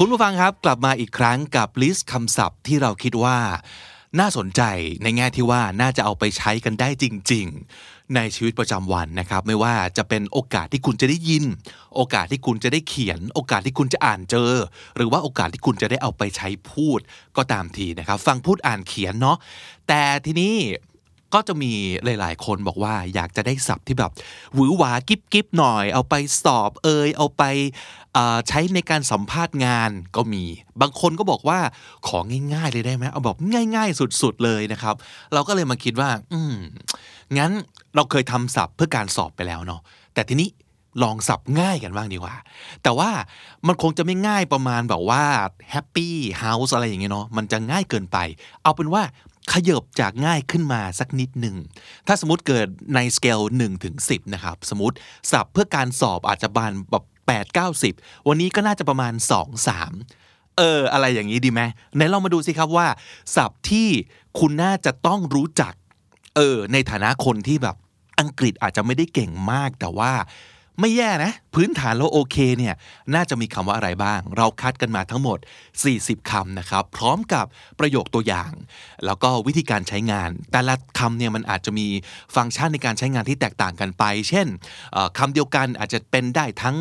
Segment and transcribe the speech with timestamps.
[0.00, 3.38] คุณผู้ฟังครับกลับมาอีกครั้งกับลิสต์คำศัพท์ที่เราคิดว่า
[4.20, 4.62] น่าสนใจ
[5.02, 7.46] ในแง่ที่ว่าน่าจะเอาไปใช้กันได้จริง
[7.80, 11.44] ๆ ในชีวิตประจำวันนะครับ ไม่ว่าจะเป็นโอกาสที่คุณจะได้ยิน
[11.94, 14.50] โอกาสที่คุณจะได้เขียน โอกาสที่คุณจะอ่านเจอ
[14.96, 17.00] หรือว่าโอกาสที่คุณจะได้เอาไปใช้พูด
[17.36, 19.36] ก็ตามทีนะครับ ฟังพูดอ่านเขียนเนาะ
[19.88, 20.54] แต่ทีนี้
[21.34, 21.72] ก็จะมี
[22.04, 24.12] หลาย ๆ คนบอกว่าอยากจะได้ศัพท์ที่แบบ
[24.54, 27.42] หวือหวากิ๊บกิบหน่อย เอาไปสอบเอยเอาไป
[28.48, 30.44] ใช้ในการสัมภาษณ์งานก็มี
[30.80, 31.58] บางคนก็บอกว่า
[32.08, 33.36] ของง่ายๆเลยได้ไหมเอาแบบ
[33.76, 34.94] ง่าย ๆ สุดๆเลยนะครับ
[35.32, 36.54] เราก็เลยมาคิดว่า อืม
[37.38, 37.50] งั้น
[37.94, 39.80] เราเคยทำศัพท์เพื่อการสอบไปแล้วเนาะ
[40.14, 40.48] แต่ทีนี้
[41.02, 42.34] ลองสับง่ายกันบ้างดีกว่า
[42.82, 43.10] แต่ว่า
[43.66, 45.24] มันคงจะไม่ง่ายประมาณแบบว่า
[45.70, 48.18] แฮปปี้เฮาส์อะไรอย่างเงี้ยเนาะมันจะง่ายเกินไป
[48.62, 49.02] เอาเป็นว่า
[49.52, 51.56] ขยบจากง่ายขึ้นมาสักนิดหนึ่ง
[52.06, 54.96] ถ้าสมมติเกิดในสเกล1ถึง10 นะครับ สมมติ
[55.30, 61.62] สับเพื่อการสอบอาจจะบานแบบ 8 9 10 วันนี้ก็น่าจะประมาณ 2 3 เออ อะไรอย่างนี้ดีไหม
[61.94, 62.86] ไหนลองมาดูสิครับว่า
[63.34, 63.88] ศัพท์ที่
[64.38, 65.72] คุณน่าจะต้องรู้จัก
[66.36, 67.76] เออ ในฐานะคนที่แบบ
[68.20, 70.12] อังกฤษอาจจะไม่ได้เก่งมากแต่ว่า
[70.80, 72.74] ไม่แย่นะ พื้นฐานเราโอเคเนี่ย
[73.14, 75.38] น่าจะมีคำว่าอะไรบ้าง เราคัดกันมาทั้งหมด
[75.84, 77.46] 40คำนะครับ พร้อมกับ
[77.78, 78.52] ประโยคตัวอย่าง
[79.06, 81.86] แล้วก็วิธีการใช้งาน แต่ละคำเนี่ยมันอาจจะมี
[82.34, 84.46] ฟังก์ชันในการใช้งานที่แตกต่างกันไป เช่น
[85.18, 86.76] คำเดียวกันอาจจะเป็นได้ทั้ง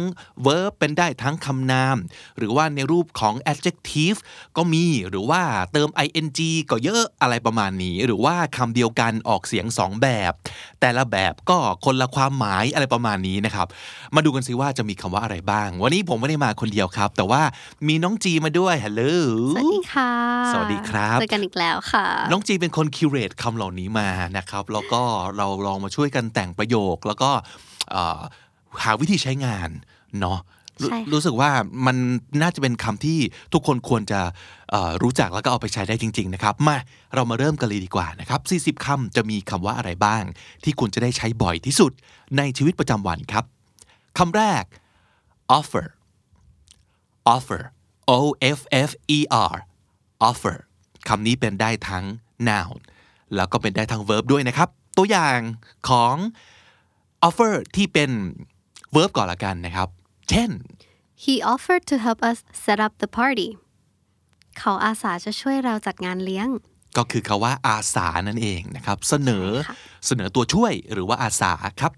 [0.45, 1.97] verb เป็นได้ทั้งคำนาม
[2.37, 4.19] หรือว่าในรูปของ adjective
[4.57, 5.41] ก็มีหรือว่า
[5.73, 6.39] เติม ing
[6.71, 10.33] ก็เยอะอะไรประมาณนี้ หรือว่าคำเดียวกันออกเสียง 2 แบบ
[10.81, 13.67] แต่ละแบบก็คนละความหมายอะไรประมาณนี้นะครับ
[14.15, 17.41] มาดูกันสิว่าจะมีคำว่าอะไรบ้าง วันนี้ผมไม่ได้มาคนเดียวครับ แต่ว่า
[17.87, 19.03] มีน้องจีมาด้วยฮัลโหล
[19.55, 20.11] สวัสดีค่ะ
[20.51, 25.01] สวัสดีครับเจอกันอีกแล้วค่ะ น้องจีเป็นคนคิวเรตคำเหล่านี้มานะครับ แล้วก็
[25.37, 27.31] เราลองมาช่วยกันแต่งประโยค แล้วก็
[27.91, 28.19] เอ่อ
[28.83, 29.69] หาวิธีใช้งาน
[30.21, 30.39] เนาะ
[30.81, 31.51] รู้ใช่ค่ะรู้สึกว่า
[31.85, 31.97] มัน
[32.41, 33.19] น่าจะเป็นคำที่
[33.53, 34.21] ทุกคนควรจะ
[34.71, 36.77] เอ่อรู้จักแล้วก็เอาไปใช้ได้จริง ๆ นะครับ มา
[37.15, 38.37] เรามาเริ่มกันเลยดีกว่านะครั
[38.69, 40.23] บ 40 คำจะมีคำว่าอะไรบ้าง
[40.63, 41.91] ที่คุณจะได้ใช้บ่อยที่สุด
[42.37, 43.45] ในชีวิตประจำวันครับ
[44.17, 44.63] คำแรก
[45.57, 45.87] offer
[47.35, 47.61] offer
[48.17, 48.19] o
[48.57, 48.59] f
[48.89, 49.19] f e
[49.51, 49.55] r
[50.29, 50.57] offer
[51.07, 52.05] คำนี้เป็นได้ทั้ง
[52.49, 52.77] noun
[53.35, 55.39] แล้วก็เป็นได้ทั้ง verb ด้วยนะครับ ตัวอย่าง
[55.89, 56.15] ของ
[57.27, 58.11] offer ที่เป็น
[58.95, 59.89] verb ก่อนละกันนะครับ
[60.29, 60.51] เช่น
[61.23, 63.49] He offered to help us set up the party
[64.59, 66.49] เขาอาสาจะช่วยเราจัดงานเลี้ยง
[66.97, 69.75] ก็คือคาว่าอาสานั่นเองนะครับ เสนอค่ะ
[70.07, 71.51] เสนอตัวช่วยหรือว่าอาสา
[71.81, 71.91] ครับ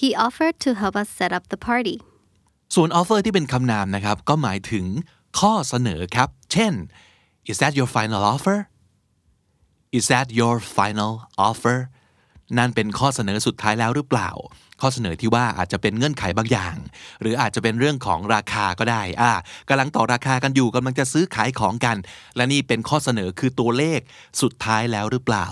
[0.00, 1.96] He offered to help us set up the party
[2.74, 4.84] ส่วน offer ที่เป็นคำนามนะครับ ก็หมายถึง
[5.40, 6.72] ข้อเสนอครับ เช่น
[7.50, 8.58] is that your final offer
[9.98, 11.12] is that your final
[11.48, 11.78] offer
[12.58, 14.30] นั่นเป็นข้อเสนอสุดท้ายแล้วหรือเปล่า
[14.80, 16.76] ข้อเสนอที่ว่าอาจจะเป็นเงื่อนไขบางอย่าง
[17.20, 19.32] หรืออาจจะเป็นเรื่องของราคาก็ได้อ่า
[19.68, 21.96] กำลังต่อราคากันอยู่กำลังจะซื้อขายของกัน
[22.36, 24.00] และนี่เป็นข้อเสนอคือตัวเลข
[24.42, 25.46] สุดท้ายแล้วหรือเปล่า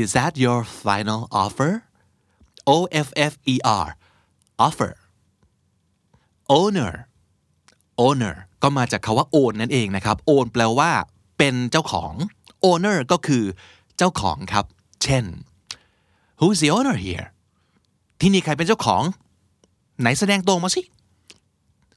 [0.00, 1.72] is that your final offer
[2.68, 2.76] O
[3.06, 3.54] F F E
[3.84, 3.86] R
[4.66, 4.92] offer
[6.60, 6.94] owner
[8.06, 10.90] owner ก็มาจากคาว่า own นั่นเองนะครับ own แปลว่า
[11.38, 12.12] เป็นเจ้าของ
[12.70, 13.44] owner ก็คือ
[13.98, 14.64] เจ้าของครับ
[15.02, 15.24] เช่น
[16.40, 17.26] who's the owner here
[18.20, 19.02] ที่นี่ใครเป็นเจ้าของ
[20.00, 20.82] ไหนแสดงตัวมาสิ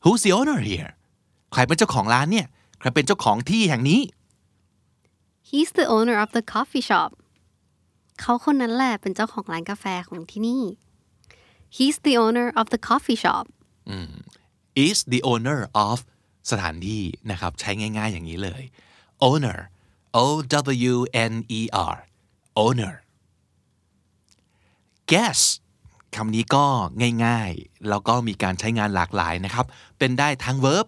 [0.03, 0.91] who's the owner here
[1.53, 2.47] ใครเป็นเจ้าของร้านเนี่ย
[2.79, 4.01] ใครเป็นเจ้าของที่แห่งนี้
[5.49, 7.09] He's the owner of the coffee shop
[8.19, 10.63] เขาคนนั้นแหละเป็นเจ้าของร้านกาแฟของที่นี่
[11.75, 13.45] He's the owner of the coffee shop
[14.85, 15.97] is the owner of
[16.51, 18.63] สถานที่นะครับใช้ง่ายๆอย่างนี้เลย
[19.27, 19.59] owner
[20.21, 20.25] o
[20.95, 20.97] w
[21.31, 21.61] n e
[21.93, 21.95] r
[22.63, 22.95] owner
[25.11, 25.41] guess
[26.15, 26.65] คำนี้ก็
[27.25, 29.65] ง่ายๆ แล้วก็มีการใช้งานหลากหลายนะครับ
[29.97, 30.85] เป็นได้ทั้ง verb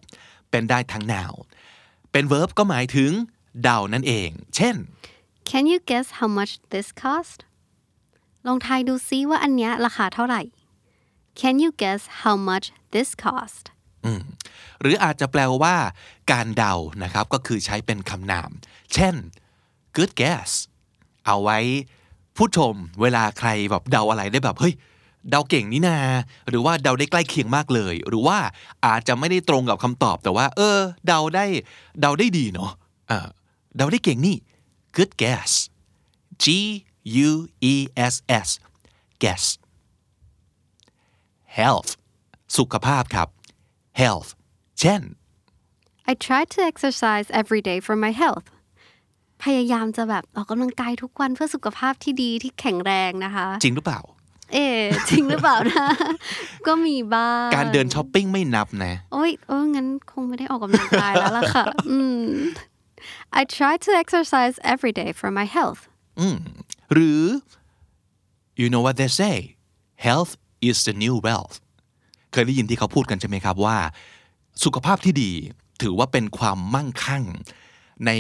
[0.52, 1.36] เป็นได้ทั้ง noun
[2.12, 3.12] เป็น verb ก็หมายถึง
[3.64, 4.76] เดานั่นเอง เช่น
[5.50, 7.40] Can you guess how much this cost
[8.48, 10.42] ลองทายดูซิว่าอันเนี้ยราคาเท่าไหร่
[11.40, 13.64] Can you guess how much this cost
[14.82, 15.76] หรืออาจจะแปลว่า
[16.32, 16.74] การเดา
[17.04, 18.50] นะครับ ก็คือใช้เป็นคำนาม
[18.94, 19.16] เช่น
[19.96, 20.52] good guess
[21.26, 21.60] เอาไว้
[22.38, 24.74] ผู้ชมเวลาใครแบบเดาอะไรได้แบบเฮ้ย
[25.30, 25.98] เดาเก่งนี่นา
[26.50, 28.38] หรือว่าเดาได้ใกล้เคียงมากเลย หรือว่า
[28.86, 31.46] อาจจะไม่ได้ตรงกับคำตอบแต่ว่า เออ เดาได้
[32.02, 32.72] เดาได้ดีเนาะ
[33.78, 34.38] เดาได้เก่งนี่
[34.96, 35.52] good guess
[36.44, 36.46] G
[37.28, 37.32] U
[37.72, 37.74] E
[38.14, 38.16] S
[38.48, 38.50] S
[39.24, 39.44] guess
[41.60, 41.92] health
[42.58, 43.28] สุขภาพครับ
[44.02, 44.30] health
[44.80, 45.02] เช่น
[46.12, 48.46] I try to exercise every day for my health
[49.44, 54.00] พยายามจะแบบออกกำลังกายทุกวันเพื่อสุขภาพที่ดีที่แข็งแรงนะคะ จริงหรือเปล่า
[54.54, 55.88] เอ๊ะจริงหรือเปล่านะ
[56.68, 62.24] ก็มีบ้าง การเดินช้อปปิ้งไม่นับนะ โอ้ยโอ้ยงั้นคงไม่ได้ออกกำลังกายแล้วล่ะค่ะ อืม
[63.40, 65.82] I try to exercise every day for my health
[66.94, 67.24] หรือ
[68.62, 69.36] you know what they say
[70.08, 70.32] health
[70.70, 71.56] is the new wealth
[72.32, 73.78] เคยได้ยินที่เขาพูดกันใช่ไหมครับว่า
[74.64, 75.32] สุขภาพที่ดี
[75.82, 77.24] ถือว่าเป็นความมั่งคั่ง
[78.06, 78.12] ใน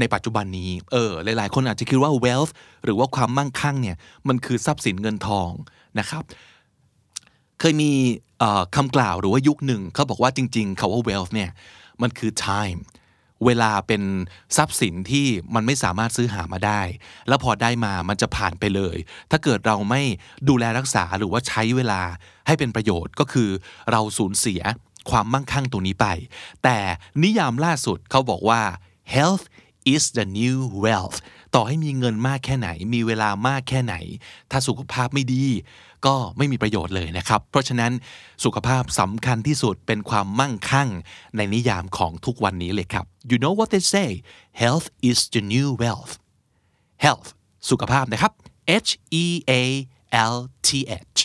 [0.00, 2.52] ในปัจจุบันนี้ เออ หลาย ๆ คนอาจจะคิดว่า wealth
[2.84, 3.96] หรือว่าความมั่งคั่งเนี่ย
[4.28, 5.50] มันคือทรัพย์สินเงินทอง
[5.98, 6.24] นะครับ
[7.60, 7.90] เคยมี
[8.76, 11.50] คำกล่าวหรือว่ายุคหนึ่งเขาบอกว่าจริงๆคาว่า wealth เนี่ย
[12.02, 12.80] มันคือ time
[13.46, 14.02] เวลาเป็น
[14.56, 16.80] ทรัพย์สินที่มันไม่สามารถซื้อหามาได้
[17.28, 18.96] แล้วพอได้มามันจะผ่านไปเลย
[19.30, 20.02] ถ้าเกิดเราไม่
[20.48, 22.02] ดูแลรักษาหรือว่าใช้เวลา
[22.46, 23.50] ให้เป็นประโยชน์ก็คือ
[23.90, 24.62] เราสูญเสีย
[25.10, 26.06] ความมั่งคั่งตรงนี้ไป
[26.64, 26.78] แต่
[27.24, 28.62] นิยามล่าสุดเขาบอกว่า
[29.14, 29.44] health
[29.94, 31.18] is the new wealth
[31.54, 33.94] ต่อให้มีเงินมากแค่ไหน มีเวลามากแค่ไหน
[34.50, 35.44] ถ้าสุขภาพไม่ดี
[36.06, 37.92] ก็ไม่มีประโยชน์เลยนะครับ เพราะฉะนั้น
[38.44, 40.88] สุขภาพสำคัญที่สุดเป็นความมั่งคั่ง
[41.36, 44.10] ในนิยามของทุกวันนี้เลยครับ you know what they say
[44.62, 46.12] health is the new wealth
[47.04, 47.28] health
[47.70, 48.32] สุขภาพนะครับ
[48.86, 48.90] H
[49.22, 49.26] E
[49.60, 49.62] A
[50.34, 50.36] L
[50.66, 50.68] T
[51.16, 51.18] H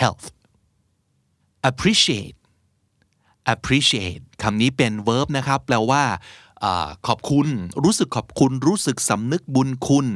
[0.00, 0.26] health
[1.70, 2.36] appreciate
[3.54, 6.04] appreciate คำนี้เป็น verb นะครับ แปลว่า
[6.51, 6.51] อา
[7.06, 7.48] ขอบคุณ
[7.84, 10.06] รู้สึกขอบคุณ รู้สึกสำนึกบุญคุณ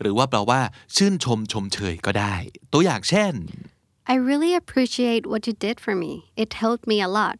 [0.00, 0.60] หรือว่าแปลว่า
[0.96, 2.34] ชื่นชมชมเชยก็ได้
[2.72, 3.34] ตัวอย่างเช่น
[4.12, 6.12] I really appreciate what you did for me
[6.42, 7.36] it helped me a lot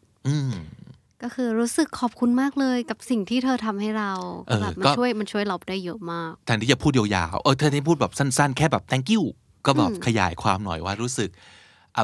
[1.23, 4.11] ก็คือรู้สึกขอบคุณมากเลยกับสิ่งที่เธอทำให้เรา
[4.47, 9.23] เออแบบมันก็ช่วยมันช่วยเราได้เยอะมากแทนที่จะพูดยาวๆเออแทนที่พูดแบบสั้นๆ แค่แบบ thank you
[9.65, 11.29] ก็แบบขยายความหน่อยว่ารู้สึก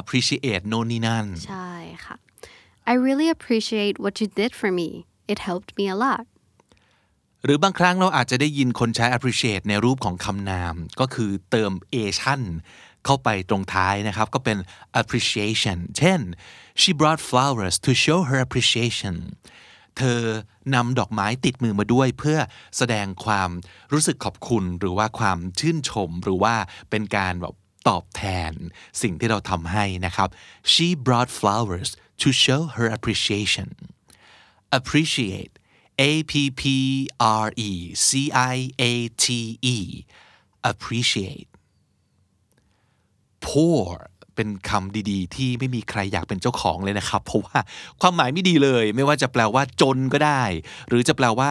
[0.00, 1.70] appreciate โน่นนี่นั่น ใช่
[2.04, 2.16] ค่ะ
[2.92, 4.88] I really appreciate what you did for me
[5.32, 6.24] it helped me a lot
[7.44, 12.42] หรือบางครั้งเราอาจจะได้ยินคนใช้ appreciate ในรูปของคำนาม ก็คือเติม ation
[13.04, 14.58] เข้าไปตรงท้ายนะครับ ก็เป็น
[15.00, 16.20] appreciation เช่น
[16.80, 19.16] she brought flowers to show her appreciation
[19.96, 20.20] เธอ
[20.74, 22.38] นำดอกไม้ติดมือมาด้วย เพื่อ
[22.76, 23.50] แสดงความ
[23.92, 26.54] รู้สึกขอบคุณหรือว่าความชื่นชม หรือว่า
[26.90, 27.54] เป็นการแบบ
[27.88, 28.52] ตอบแทน
[29.02, 30.28] สิ่งที่เราทำให้นะครับ
[30.72, 31.90] she brought flowers
[32.22, 33.68] to show her appreciation
[34.78, 35.54] appreciate
[36.00, 36.62] A P P
[37.44, 37.70] R E
[38.06, 38.08] C
[38.54, 38.92] I A
[39.24, 39.26] T
[39.74, 39.76] E
[40.70, 41.48] appreciate
[43.46, 43.84] poor
[44.34, 47.58] เป็นคำดีๆ ที่ไม่มีใครอยากเป็นเจ้าของเลยนะครับ เพราะว่า
[48.00, 50.42] ความหมายไม่ดีเลย ไม่ว่าจะแปลว่าจนก็ได้
[50.88, 51.50] หรือจะแปลว่า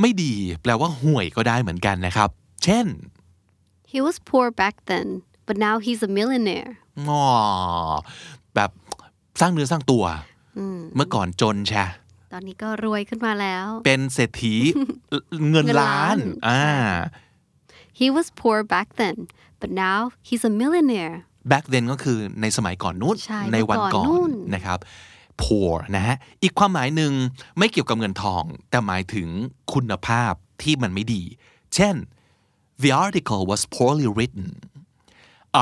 [0.00, 2.30] ไม่ดี แปลว่าห่วยก็ได้เหมือนกันนะครับ
[2.64, 2.86] เช่น
[3.92, 5.08] he was poor back then
[5.46, 6.70] but now he's a millionaire
[7.08, 7.28] งอ
[8.54, 8.70] แบบ
[9.40, 10.04] สร้างเนื้อสร้างตัว
[10.96, 11.84] เมื่อก่อนจนใช่
[12.32, 14.54] ตอนนี้ก็รวยขึ้นมาแล้ว เป็นเศรษฐี
[15.50, 16.62] เงินล้านเงินล้านอ่า
[17.98, 19.16] he was poor back then
[19.60, 19.98] but now
[20.28, 21.16] he's a millionaire
[21.52, 24.78] back then ก็คือในสมัยก่อนนู้นใช่ในวันก่อเมื่อก่อนนู่นนนะครับ
[25.42, 27.12] poor นะฮะ อีกความหมายหนึ่ง
[27.58, 29.28] ไม่เกี่ยวกับเงินทอง แต่หมายถึง
[29.74, 31.22] คุณภาพที่มันไม่ดี
[31.74, 31.94] เช่น
[32.82, 34.48] the article was poorly written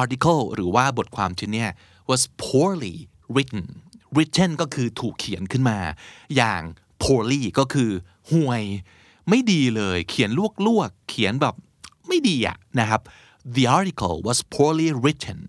[0.01, 1.71] article หรือว่าบทความชิ้นเนี้ย
[2.11, 2.97] was poorly
[3.35, 3.65] written
[4.17, 5.79] written ก็คือถูกเขียนขึ้นมา
[6.37, 6.63] อย่าง
[7.03, 7.91] poorly ก็คือ
[8.33, 8.63] ห่วย
[9.29, 10.31] ไม่ดีเลย เขียน
[10.67, 11.55] ลวกๆ เขียนแบบ
[12.09, 13.01] ไม่ดีอะนะครับ
[13.55, 15.41] the article was poorly written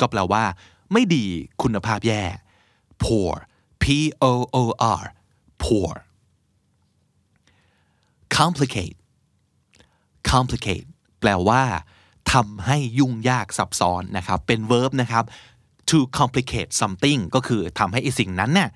[0.00, 0.44] ก็แปลว่า
[0.92, 1.26] ไม่ดี
[1.62, 2.22] คุณภาพแย่
[3.04, 3.32] poor
[3.82, 3.84] p
[4.30, 4.64] o o
[5.00, 5.02] r
[5.62, 5.92] poor
[8.36, 8.98] complicate
[10.30, 10.86] complicate
[11.20, 11.62] แปลว่า
[12.32, 15.24] ทำให้ยุ่งยากซับซ้อนนะครับ เป็น verb นะครับ
[15.90, 18.70] to complicate something ก็คือทำให้ไอ้สิ่งนั้นน่ะ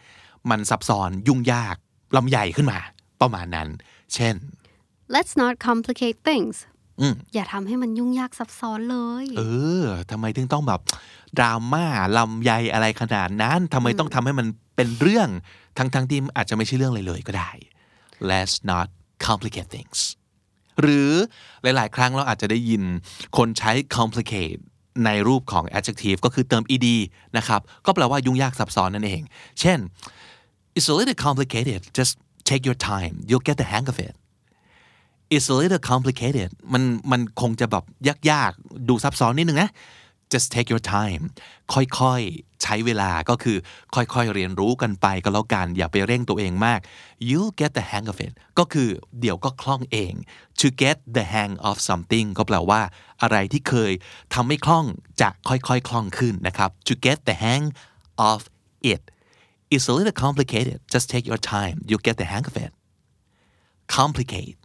[0.50, 1.76] มันซับซ้อนยุ่งยาก
[2.16, 2.78] ลำใหญ่ขึ้นมา
[3.20, 3.68] ประมาณนั้น
[4.14, 4.34] เช่น
[5.14, 6.56] let's not complicate things
[7.34, 9.42] อย่าทำให้มันยุ่งยากซับซ้อนเลย เอ
[9.82, 10.80] อทำไมถึงต้องแบบ
[11.38, 11.84] ดราม่า
[12.18, 14.46] ลำใยอะไรขนาดนั้นทำไมต้องทำให้มัน
[14.76, 15.28] เป็นเรื่อง
[15.78, 17.50] ทั้งๆทที่อาจจะไม่ใช่เรื่องเลยเลยก็ได้
[18.30, 18.88] let's not
[19.26, 19.98] complicate things
[20.80, 21.10] หรือ
[21.62, 22.82] หลาย ๆ ครั้งเราอาจจะได้ยิน
[23.36, 24.60] คนใช้ complicate
[25.05, 26.87] ในรูปของ adjective ก็คือเติม ed
[27.37, 29.23] นะครับ ก็แปลว่ายุ่งยากซับซ้อนนั่นเอง
[29.61, 29.78] เช่น
[30.76, 32.12] it's a little complicated just
[32.49, 34.14] take your time you'll get the hang of it
[35.35, 37.85] it's a little complicated มันมันคงจะแบบ
[38.31, 39.71] ยากๆ ดูซับซ้อนนิดนึงนะ
[40.32, 41.23] just take your time
[41.75, 43.56] ค่อยๆ ใช้เวลาก็คือ
[43.94, 46.80] ค่อยๆ เรียนรู้กันไปก็แล้วกัน อย่าไปเร่งตัวเองมาก
[47.28, 48.88] you'll get the hang of it ก็คือ
[49.20, 50.12] เดี๋ยวก็คล่องเอง
[50.61, 52.80] to get the hang of something ก็แปลว่า
[53.23, 53.92] อะไรที่เคย
[54.35, 54.87] ทำไม่คล่อง
[55.20, 57.64] จะค่อยๆ คล่องขึ้นนะครับ to get the hang
[58.30, 58.40] of
[58.92, 59.02] it
[59.75, 62.73] it's a little complicated just take your time you'll get the hang of it
[63.99, 64.56] complicate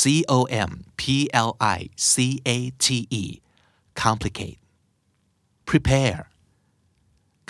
[0.00, 0.02] C
[0.36, 0.38] O
[0.70, 1.02] M P
[1.48, 2.14] L I C
[2.54, 2.86] A T
[3.22, 3.24] E
[4.04, 4.59] complicate
[5.70, 6.22] prepare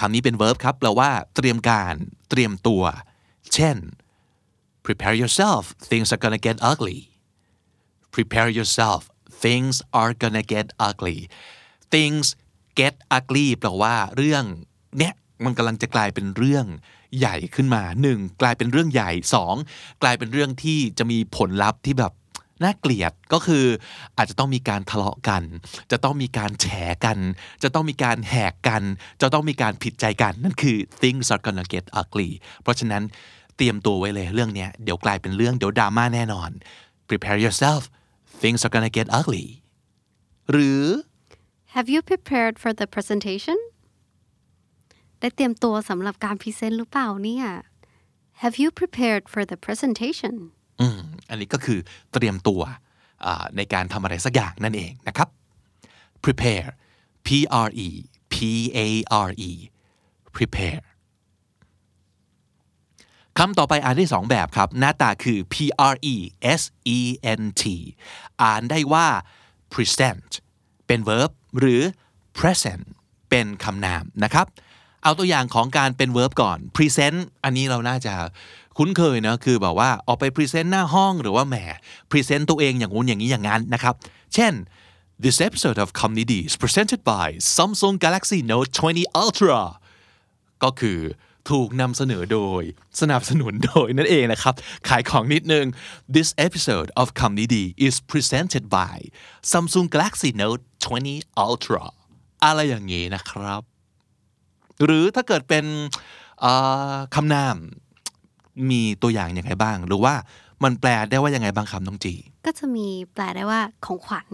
[0.00, 1.94] คำนี้เป็น verb ครับแปลว่าเตรียมการ
[2.30, 2.82] เตรียมตัว
[3.54, 3.76] เช่น
[4.84, 7.00] prepare yourself things are gonna get ugly
[8.14, 9.02] prepare yourself
[9.44, 11.18] things are gonna get ugly
[11.94, 12.26] things
[12.80, 14.44] get ugly แปลว่าเรื่อง
[14.98, 16.66] เนี้ยมันกำลังจะกลายเป็นเรื่อง
[17.18, 19.54] ใหญ่ขึ้นมาหนึ่งกลายเป็นเรื่องใหญ่สอง
[20.02, 22.12] กลายเป็นเรื่องที่จะมีผลลัพธ์ที่แบบ
[22.62, 23.64] น่าเกลียดก็คือ
[24.16, 25.42] อาจจะต้องมีการทะเลาะกัน
[25.90, 26.66] จะต้องมีการแฉ
[27.04, 27.18] กัน
[27.62, 28.82] จะต้องมีการแหกกัน
[29.22, 32.30] จะต้องมีการผิดใจกัน นั่นคือ things are gonna get ugly
[32.62, 33.02] เพราะฉะนั้น
[33.56, 36.50] เตรียมตัวไว้เลยเรื่องเนี้ยเดี๋ยวกลายเป็นเรื่องเดี๋ยวดราม่าแน่นอน
[37.08, 37.82] prepare yourself
[38.42, 39.46] things are gonna get ugly
[40.50, 40.84] หรือ
[41.74, 43.58] Have you prepared for the presentation
[45.20, 47.46] ได้เตรียมตัวสำหรับการพรีเซนต์หรือเปล่าเนี่ย
[48.42, 50.34] Have you prepared for the presentation
[50.80, 50.98] อืม
[51.30, 51.78] อันนี้ก็คือ
[52.12, 52.62] เตรียมตัว
[53.56, 55.28] ในการทำอะไรสักอย่างนั่นเองนะครับ
[56.24, 56.68] prepare
[57.26, 57.28] P
[57.66, 57.88] R E
[58.32, 58.34] P
[58.76, 58.88] A
[59.28, 59.52] R E
[60.36, 60.82] prepare
[63.38, 65.56] คำต่อไปอ่านได้สองแบบครับ หน้าตาคือ P
[65.92, 66.16] R E
[66.60, 66.62] S
[66.96, 66.98] E
[67.40, 67.62] N T
[68.42, 69.06] อ่านได้ว่า
[69.72, 70.30] present
[70.86, 71.82] เป็น verb หรือ
[72.38, 72.84] present
[73.30, 74.46] เป็นคำนามนะครับ
[75.02, 78.14] เอาตัวอย่างของการเป็น verb ก่อน present อันนี้เราน่าจะ
[78.76, 81.56] คุ้นเคยนะคือแบบว่าออกไป present หน้าห้องหรือว่าแหม
[82.10, 83.94] present ตัวเองอย่างงู้นอย่างนี้อย่างนั้นนะครับ
[84.34, 84.52] เช่น
[85.24, 89.62] This episode of Comedy is presented by Samsung Galaxy Note 20 Ultra
[90.62, 91.00] ก็คือ
[91.50, 92.62] ถูกนำเสนอโดย
[93.00, 94.54] สนับสนุนโดยนั่นเองนะครับ
[94.88, 95.66] ขายของนิดนึง
[96.14, 98.96] This episode of Comedy is presented by
[99.50, 100.62] Samsung Galaxy Note
[101.00, 101.84] 20 Ultra
[102.44, 103.62] อะไรอย่างนี้นะครับ
[104.84, 105.64] หรือถ้าเกิดเป็น
[107.14, 107.56] คำนาม
[108.70, 110.14] มีตัวอย่างยังไงบ้าง หรือว่า
[110.64, 112.14] มันแปลได้ว่ายังไงบ้างครับน้องจี
[112.46, 114.28] ก็จะมีแปลได้ว่าของขวัญ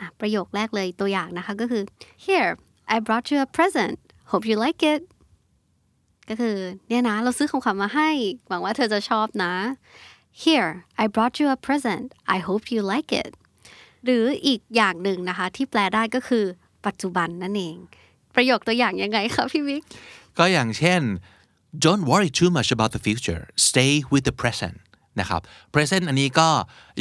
[0.00, 1.82] อะประโยคแรกเลยตัวอย่างนะคะก็คือ
[2.24, 2.50] here
[2.94, 3.96] I brought you a present
[4.30, 5.00] hope you like it
[6.28, 6.56] ก็คือ
[6.88, 8.08] เนี่ยนะเราซื้อของขวัญมาให้
[8.48, 9.52] หวังว่าเธอจะชอบนะ
[10.42, 10.70] here
[11.02, 13.30] I brought you a present I hope you like it
[14.04, 16.44] หรืออีกอย่างหนึ่งนะคะ ที่แปลได้ก็คือ
[16.86, 17.76] ปัจจุบันนั่นเอง
[18.34, 19.82] ประโยคตัวอย่างยังไงคะพี่วิก
[20.38, 21.02] ก็อย่างเช่น
[21.84, 24.76] don't worry too much about the future stay with the present
[25.20, 25.40] นะครับ
[25.74, 26.48] present อันนี้ก็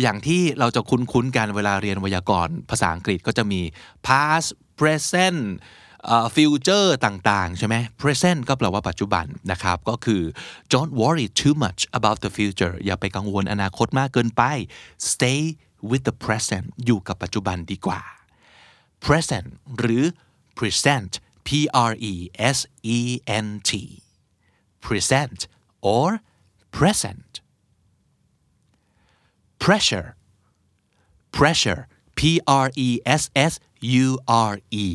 [0.02, 3.62] อย่างที่เราจะคุ้นๆกันเวลาเรียนไวยากรณ์ภาษาอังกฤษก็จะมี
[4.08, 4.50] past
[4.80, 5.40] present
[6.06, 10.22] เอ่อ future ต่างๆ ใช่ไหม present ก็แปลว่าปัจจุบันนะครับ ก็คือ
[10.74, 14.44] don't worry too much about the future อย่าไปกังวลอนาคตมากเกินไป
[15.12, 15.40] stay
[15.90, 18.02] with the present อยู่กับปัจจุบันดีกว่า
[19.06, 19.48] present
[19.80, 20.04] หรือ
[20.58, 21.12] present
[21.48, 21.50] P
[21.90, 22.14] R E
[22.56, 22.58] S
[22.98, 23.00] E
[23.46, 23.72] N T
[24.86, 25.40] present
[25.94, 26.08] or
[26.78, 27.32] present
[29.64, 30.08] pressure
[31.38, 31.82] pressure
[32.18, 32.22] P
[32.66, 32.90] R E
[33.22, 33.54] S S
[34.06, 34.08] U
[34.50, 34.54] R
[34.86, 34.88] E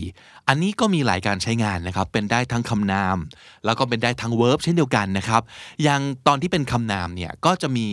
[0.48, 3.16] อันนี้ก็มีหลายการใช้งานนะครับ เป็นได้ทั้งคำนาม
[3.64, 5.42] แล้วก็เป็นได้ทั้ง verb เช่นเดียวกันนะครับ
[5.82, 7.86] อย่างตอนที่เป็นคำนามเนี่ย ก็จะมี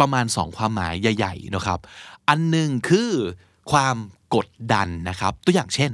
[0.00, 1.78] ประมาณ 2 ความหมายใหญ่ๆนะครับ
[2.28, 3.10] อันหนึ่งคือ
[3.72, 3.96] ความ
[4.34, 5.92] กดดันนะครับ ตัวอย่างเช่น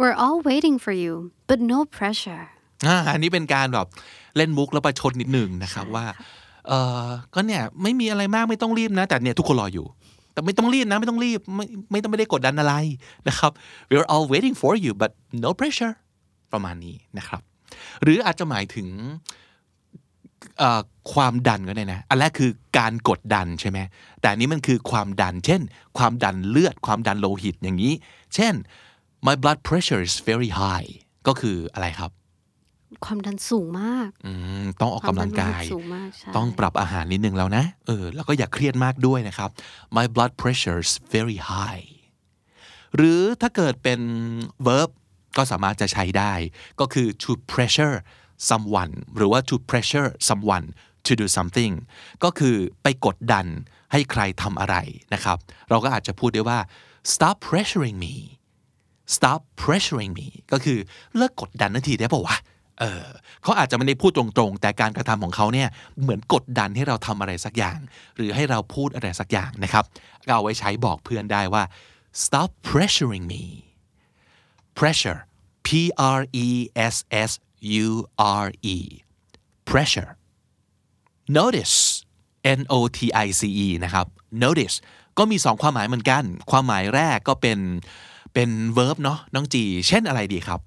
[0.00, 1.14] we're all waiting for you
[1.48, 2.44] but no pressure
[2.86, 3.86] อ่าอันนี้เป็นการแบบ
[4.36, 6.06] เล่นมุกแล้วประชดนิดหนึ่งนะครับว่า
[6.68, 6.72] เอ
[7.04, 9.86] อก็เนี่ยไม่มีอะไรมากไม่ต้องรีบนะ แต่เนี่ยทุกคนรออยู่
[10.32, 12.74] แต่ไม่ต้องรีบนะ ไม่ต้องรีบไม่ไม่ต้องไม่ได้กดดันอะไร
[13.28, 13.52] นะครับ
[13.90, 15.10] we're all waiting for you but
[15.44, 15.94] no pressure
[16.52, 17.42] ประมาณนี้นะครับ
[18.02, 18.88] หรืออาจจะหมายถึง
[20.58, 20.80] เอ่อ
[21.12, 23.78] ความดันก็ได้นะ อันแรกคือการกดดันใช่ไหม
[24.20, 25.60] แต่อันนี้มันคือความดัน เช่น
[25.98, 27.92] ความดันเลือด ความดันโลหิตอย่างนี้
[28.34, 28.54] เช่น
[29.26, 30.88] my blood pressure is very high
[31.26, 32.10] ก็คืออะไรครับ
[33.04, 39.50] ความดันสูงมากอืมต้องออกกำลังกายควมดันโลหิตสูงมากใช่ต้องปรับอาหารนิดนึงแล้วนะเออแล้วก็อย่าเครียดมากด้วยนะครับ
[39.96, 41.84] my blood pressure is very high
[42.96, 44.00] หรือถ้าเกิดเป็น
[44.66, 44.90] verb
[45.36, 46.32] ก็สามารถจะใช้ได้
[46.80, 47.96] ก็คือ to pressure
[48.50, 50.66] someone หรือว่า to pressure someone
[51.06, 51.72] to do something
[52.24, 53.46] ก็คือไปกดดัน
[53.92, 54.76] ให้ใครทำอะไร
[55.14, 55.38] นะครับ
[55.68, 56.58] เราก็อาจจะพูดได้ว่า
[57.12, 58.14] stop pressuring me
[59.16, 60.78] stop pressuring me ก็คือ
[61.16, 62.36] เลิกกดดันนาทีได้ป่าวะ
[62.80, 63.04] เออ
[63.42, 65.68] เขาอาจจะไม่ได้พูดตรงๆ แต่การกระทำของเขาเนี่ย
[66.02, 67.78] เหมือนกดดันให้เราทำอะไรสักอย่าง
[68.16, 69.84] หรือให้เราพูดอะไรสักอย่างนะครับ
[70.26, 71.62] เอาไว้ใช้บอกเพื่อนได้ว่า
[72.24, 73.44] stop pressuring me
[74.78, 75.20] pressure
[75.66, 75.68] P
[76.18, 76.48] R E
[76.94, 76.96] S
[77.30, 77.30] S
[77.84, 77.88] U
[78.42, 78.76] R E
[79.70, 80.10] pressure
[81.38, 81.76] notice
[82.58, 84.06] N O T I C E นะครับ
[84.44, 84.76] notice
[85.18, 87.58] ก็มีสองความหมายเหมือนกัน ความหมายแรกก็เป็น
[88.34, 90.60] เป็น verb เนาะน้องจี เช่นอะไรดีครับ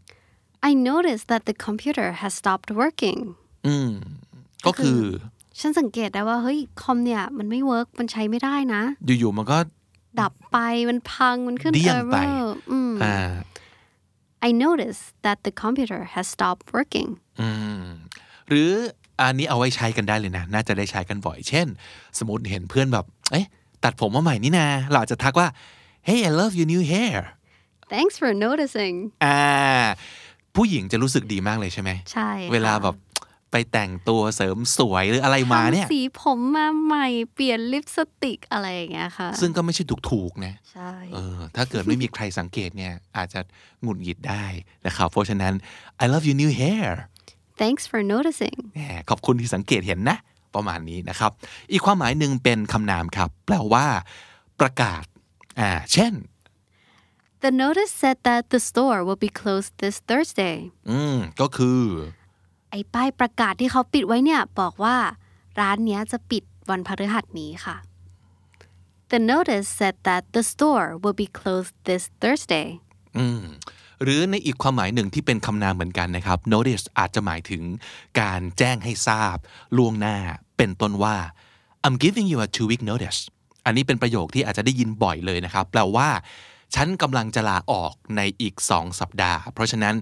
[0.69, 3.19] I noticed that the computer has stopped working
[3.67, 3.91] อืม
[4.65, 5.01] ก็คือ
[5.59, 8.81] ฉันสังเกตได้ว่าเฮ้ยคอมเนี่ยมันไม่ work มันใช้ไม่ได้นะ
[9.19, 9.57] อยู่ๆมันก็
[10.21, 10.57] ดับไป
[10.89, 13.17] มันพังมันขึ้นเดี้ยงไป error อืมอ่า
[14.47, 17.09] I noticed that the computer has stopped working
[17.41, 17.49] อื
[17.81, 17.85] ม
[18.49, 18.71] หรือ
[19.19, 21.67] อันนี้เอาไว้ใช้กันได้เลยนะ น่าจะได้ใช้กันบ่อย เช่น
[22.17, 23.45] สมมติเห็นเพื่อนแบบ เอ๊ะ
[23.83, 25.47] ตัดผมมาใหม่นี่นา เราอาจจะทักว่า
[26.07, 27.19] Hey I love your new hair
[27.93, 29.39] Thanks for noticing อ่า
[30.55, 32.95] ผู้หญิงจะรู้สึกดีมากเลยใช่ไหมใช่ค่ะเวลาแบบ
[33.51, 43.39] ไปแต่งตัวเสริมสวยหรืออะไรมาเนี่ยทำสีผมมาใหม่เปลี่ยนลิปสติกอะไรอย่างเงี้ยค่ะ ซึ่งก็ไม่ใช่ถูกๆนะใช่เออถ้าเกิดไม่มีใครสังเกตเนี่ยอาจจะ
[43.81, 44.45] หงุดหงิดได้
[44.87, 45.53] นะครับเพราะฉะนั้น
[46.03, 46.89] I love your new hair
[47.61, 50.17] Thanks for noticing แหมขอบคุณที่สังเกตเห็นนะ
[50.55, 51.31] ประมาณนี้นะครับ
[51.71, 53.85] อีกความหมายหนึ่งเป็นคำนามครับ แปลว่า
[54.59, 55.03] ประกาศ
[55.59, 56.13] อ่าเช่น
[57.43, 60.55] The notice said that the store will be closed this Thursday
[60.89, 61.81] อืมก็คือ
[62.71, 64.95] ไอ้ป้ายประกาศที่เขาปิดไว้เนี่ยบอกว่า
[65.59, 67.75] ร้านเนี้ยจะปิดวันพฤหัสนี้ค่ะ
[69.11, 72.67] The notice said that the store will be closed this Thursday
[73.17, 73.43] อืม
[74.03, 77.63] หรือในอีกความหมายหนึ่งที่เป็นคำนามเหมือนกันนะครับ notice อาจจะหมายถึง
[78.21, 79.37] การแจ้งให้ทราบ
[79.77, 80.17] ล่วงหน้า
[80.57, 81.17] เป็นต้นว่า
[81.85, 83.19] I'm giving you a two week notice
[83.65, 86.09] อันนี้เป็นประโยคที่อาจจะได้ยินบ่อยเลยนะครับ แปลว่า
[86.75, 89.95] ฉันกำลังจะลาออกในอีก 2 สัปดาห์ เพราะฉะนั้น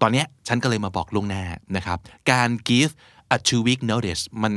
[0.00, 1.44] ตอนนี้ฉันก็เลยมาบอกล่วงหน้า
[1.76, 1.98] นะครับ
[2.30, 2.92] การ give
[3.36, 4.54] a two week notice มัน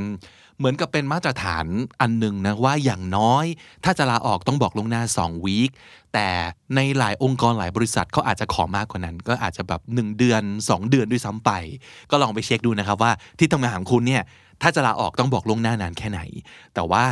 [0.57, 1.65] เหมือนกับเป็นมาตรฐาน
[2.01, 3.45] อันหนึ่งนะว่าอย่างน้อย
[3.83, 5.71] ถ้าจะลาออกต้องบอกล่วงหน้า2 week
[6.13, 6.27] แต่
[6.75, 11.51] ในหลายองค์กรหลายบริษัทเขาอาจจะขอมากกว่านั้น ก็อาจจะแบบ 1 เดือน 2 เดือนด้วยซ้ำไป
[12.11, 14.23] ก็ลองไปเช็คดูนะครับว่าที่ทำงานของคุณเนี่ย
[14.61, 16.21] ถ้าจะลาออกต้องบอกล่วงหน้านานแค่ไหน
[16.73, 17.05] แต่ว่า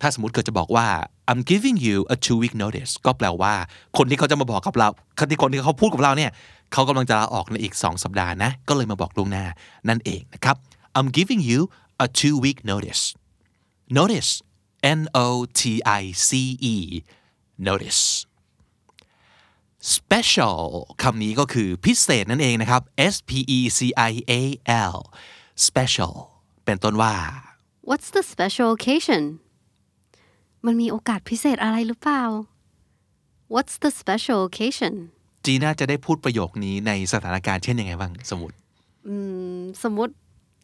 [0.00, 0.86] ถ้าสมมติเกิดจะบอกว่า
[1.30, 3.54] I'm giving you a two week notice ก็แปลว่า
[3.96, 6.30] คนที่เขาจะมาบอกกับเราคนที่คนที่เขาพูดกับเราเนี่ย
[6.72, 9.46] เขากำลังจะลาออกในอีก 2 สัปดาห์นะ ก็เลยมาบอกล่วงหน้า
[9.88, 10.56] นั่นเองนะครับ
[10.96, 11.60] I'm giving you
[12.04, 13.02] a two week notice
[13.98, 14.30] notice
[14.98, 15.28] N O
[15.60, 15.62] T
[16.00, 16.30] I C
[16.72, 16.76] E
[17.68, 18.02] notice
[19.96, 20.60] special
[21.02, 22.82] คำนี้ก็คือพิเศษนั่นเองนะครับ
[23.12, 23.80] S P E C
[24.10, 24.42] I A
[24.94, 24.96] L
[25.66, 26.14] special
[26.64, 27.14] เป็นต้นว่า
[27.90, 29.22] What's the special occasion
[30.64, 32.22] มันมีโอกาสพิเศษอะไรหรือเปล่า
[33.54, 34.94] What's the special occasion
[35.44, 38.56] จีน่าจะได้พูดประโยคนี้ในสถานการณ์เช่นยังไงบ้างสมมติ
[39.82, 40.14] สมมติ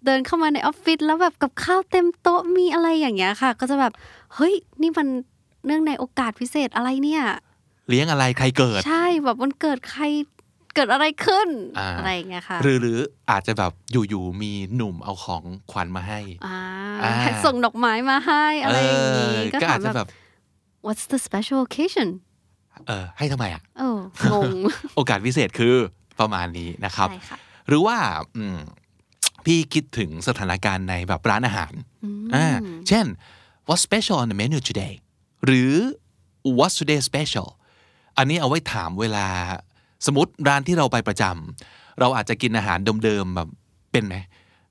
[0.05, 3.93] เดินเข้ามาในออฟฟิศแล้วแบบกับข้าวเต็มโต๊ะมีอะไรอย่างเงี้ยค่ะ ก็จะแบบ
[4.35, 5.09] เฮ้ย นี่มัน
[5.67, 7.23] เนื่องในโอกาสพิเศษอะไรเนี่ย
[7.89, 10.05] เลี้ยงอะไรใครเกิด ใช่แบบวันเกิดใคร
[10.75, 12.99] เกิดอะไรขึ้นอ่าอะไรอย่างเงี้ยค่ะหรือหรือ
[13.31, 16.59] อาจจะแบบอยู่ๆมีหนุ่มเอาของขวัญมาให้อ่า
[17.03, 17.13] อ่า
[17.45, 20.09] ส่งดอกไม้มาให้อะไรอย่างงี้เออก็ก็ถาอามจจะแบแบบบ
[20.87, 22.09] what's the special occasion
[22.87, 23.89] เออให้ทำไมอะโอ้
[24.33, 24.51] งง
[24.97, 25.75] โอกาสพิเศษคือ
[26.21, 27.97] ประมาณนี้นะครับใช่ค่ะหรือว่า
[28.37, 28.59] อืม
[29.45, 31.73] พี่คิดถึงสถานการณ์ในแบบร้านอาหาร
[32.35, 32.47] อ่า
[32.89, 33.07] เช่น
[33.69, 34.95] what's special on the menu today
[35.47, 35.73] หรือ
[36.59, 37.49] what's today special
[38.17, 39.27] อันนี้เอาไว้ถามเวลา
[40.07, 43.49] สมมติร้านที่เราไปประจำเราอาจจะกินอาหารเดิมๆแบบ
[43.93, 44.15] เป็นไหม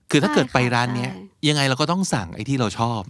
[0.10, 3.02] คือถ้าเกิดไปร้านเนี้ยใช่ยังไงเราก็ต้องสั่งไอ้ที่เราชอบ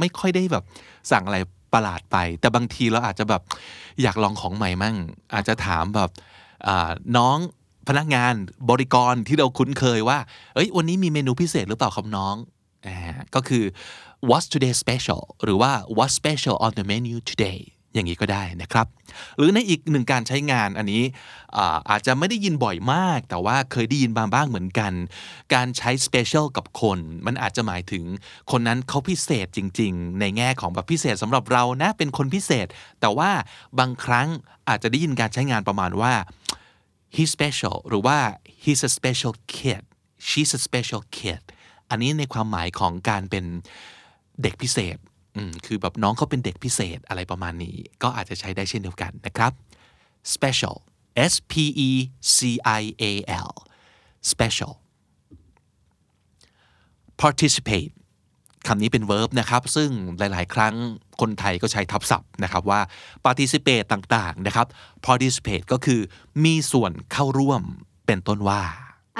[0.00, 0.64] ไม่ค่อยได้แบบ
[1.12, 1.38] สั่งอะไร
[1.72, 3.42] ประหลาดไป แต่บางทีเราอาจจะแบบ
[4.02, 4.96] อยากลองของใหม่มั่ง
[5.34, 6.10] อาจจะถามแบบ
[6.66, 7.38] อ่าน้อง
[7.88, 8.32] พนักงาน
[8.70, 10.18] บริกรที่เราคุ้นเคยว่า
[10.54, 12.34] เอ้ย วันนี้มีเมนูพิเศษหรือเปล่าครับน้อง
[12.86, 12.96] อ่า
[13.34, 13.64] ก็คือ
[14.28, 17.60] what's today special หรือว่า what's special on the menu today
[17.94, 18.86] อย่างนี้ก็ได้นะครับ
[19.36, 21.02] หรือในอีกหนึ่งการใช้งานอันนี้
[21.56, 24.92] อาอาจจะไม่ได้ยินบ่อยมาก แต่ว่าเคยได้ยินบางบ้างเหมือนกัน
[25.54, 28.04] การใช้ special กับคน มันอาจจะหมายถึง
[28.50, 32.66] คนนั้นเขาพิเศษจริง ๆ ในแง่ของแบบพิเศษสำหรับเรานะเป็นคนพิเศษ
[33.00, 33.30] แต่ว่า
[33.78, 34.28] บางครั้ง
[34.68, 36.12] อาจจะได้ยินการใช้งานประมาณว่า
[37.16, 38.18] he's special หรือว่า
[38.62, 39.82] he's a special kid
[40.28, 41.42] she's a special kid
[41.90, 43.44] อันนี้ในความหมายของการเป็น
[44.42, 44.96] เด็กพิเศษ
[45.66, 49.52] คือแบบน้องเขาเป็นเด็กพิเศษอะไรประมาณนี้ ก็อาจจะใช้ได้เช่นเดียวกันนะครับ
[50.34, 50.76] special
[51.32, 51.52] S P
[51.88, 51.90] E
[52.36, 52.38] C
[52.80, 53.12] I A
[53.48, 53.52] L
[54.32, 54.72] special
[57.22, 57.92] participate
[58.66, 60.74] คำนี้เป็น verb นะครับ ซึ่งหลาย ๆ ครั้ง
[61.20, 62.80] คนไทยก็ใช้ทับศัพท์นะครับว่า
[63.24, 64.66] participate ต่าง ๆ นะครับ
[65.06, 66.00] participate ก็คือ
[66.44, 67.62] มีส่วนเข้าร่วม
[68.06, 68.62] เป็นต้นว่า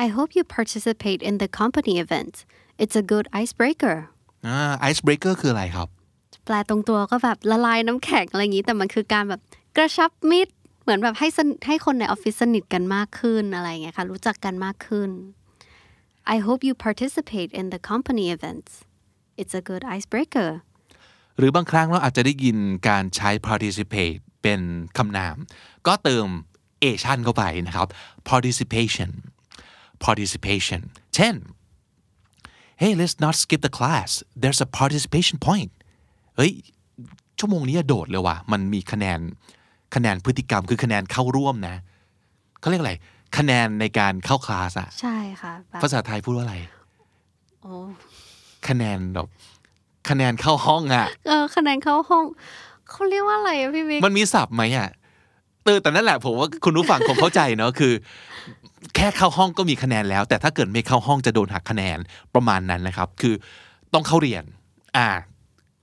[0.04, 2.34] I hope you participate in the company event
[2.82, 3.96] it's a good icebreaker
[4.46, 4.58] อ่า
[4.90, 5.88] icebreaker คืออะไรครับ
[6.44, 9.40] แปลตรงตัวก็แบบละลายน้ำแข็งอะไรอย่างนี้ แต่มันคือการแบบ
[9.76, 10.52] กระชับมิตร
[10.82, 11.28] เหมือนแบบให้
[11.66, 15.10] ให้คนในออฟฟิศสนิทกันมากขึ้นอะไรอย่างเงี้ยค่ะรู้จักกันมากขึ้น
[16.34, 18.72] I hope you participate in the company events
[19.40, 20.50] it's a good icebreaker
[21.38, 24.60] หรือบางครั้งเราอาจจะได้ยินการใช้ participate เป็น
[24.98, 25.36] คำนาม
[25.86, 26.26] ก็เติม
[26.88, 27.88] ation เข้าไปนะครับ
[28.30, 29.10] participation
[30.06, 30.80] participation
[31.14, 31.34] เช่น
[32.82, 35.72] hey let's not skip the class there's a participation point
[36.36, 36.52] เฮ้ย
[37.38, 39.18] ชั่วโมงนี้โดดเลยว่ะมันมีคะแนน
[39.94, 41.76] คะแนนพฤติกรรมคือคะแนนเข้าร่วมนะ
[42.60, 42.94] เขาเรียกอะไร
[43.36, 46.56] คะแนนในการเข้าคลาสอะใช่ค่ะแบบภาษาไทยพูดว่าอะไร
[47.62, 47.74] โอ้
[48.68, 49.26] คะแนนแบบ
[50.08, 52.24] คะแนนเข้าห้องอะเออคะแนนเข้าห้อง
[52.90, 54.88] เขาเรียกว่าอะไรอะพี่บิ๊กมันมีศัพท์ไหมอะ
[55.64, 57.92] เออแต่นั่นแหละผมว่าคุณผู้ฟังคงเข้าใจเนอะคือ
[58.96, 61.98] แค่เข้าห้องก็มีคะแนนแล้ว แต่ถ้าเกิดไม่เข้าห้องจะโดนหักคะแนน
[62.34, 63.34] ประมาณนั้นนะครับ คือ
[63.94, 64.44] ต้องเข้าเรียน
[64.96, 65.08] อ่า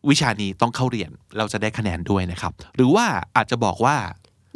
[0.10, 3.98] วิชานี้ต้องเข้าเรียนเราจะได้คะแนนด้วยนะครับ หรือว่าอาจจะบอกว่า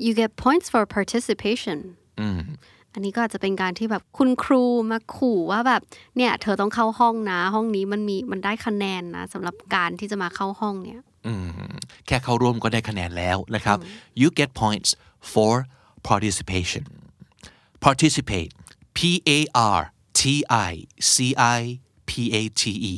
[0.06, 1.78] you get points for participation
[2.20, 2.42] อืม
[2.94, 5.82] อันนี้ก็อาจจะเป็นการที่แบบคุณครูมาขู่ว่าแบบ
[6.18, 11.76] เนี่ย เธอต้องเข้าห้องนะ ห้องนี้มันมีมันได้คะแนนนะสำหรับการที่จะมาเข้าห้องเนี่ยอืม
[12.08, 13.78] แค่เข้าร่วมก็ได้คะแนนแล้วนะครับ
[14.22, 14.90] you get points
[15.34, 15.54] for
[16.10, 16.84] participation
[17.86, 18.52] participate
[18.98, 19.00] P
[19.38, 19.40] A
[19.78, 19.80] R
[20.20, 20.22] T
[20.70, 20.72] I
[21.14, 21.16] C
[21.58, 21.60] I
[22.10, 22.96] P A T E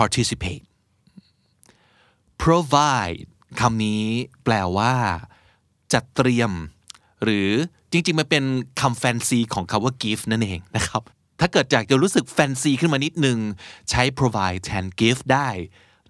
[0.00, 0.62] participate
[2.42, 3.20] provide
[3.60, 4.04] คำนี้
[4.44, 4.94] แปลว่า
[5.92, 6.52] จัดเตรียม
[7.22, 7.50] หรือ
[7.92, 8.44] จริงๆ มันเป็น
[8.80, 11.02] คำแฟนซีของคำว่า give นั่นเองนะครับ
[11.40, 13.38] ถ้าเกิดอยากจะรู้สึกแฟนซีขึ้นมานิดนึง
[13.90, 15.48] ใช้ provide แทน give ได้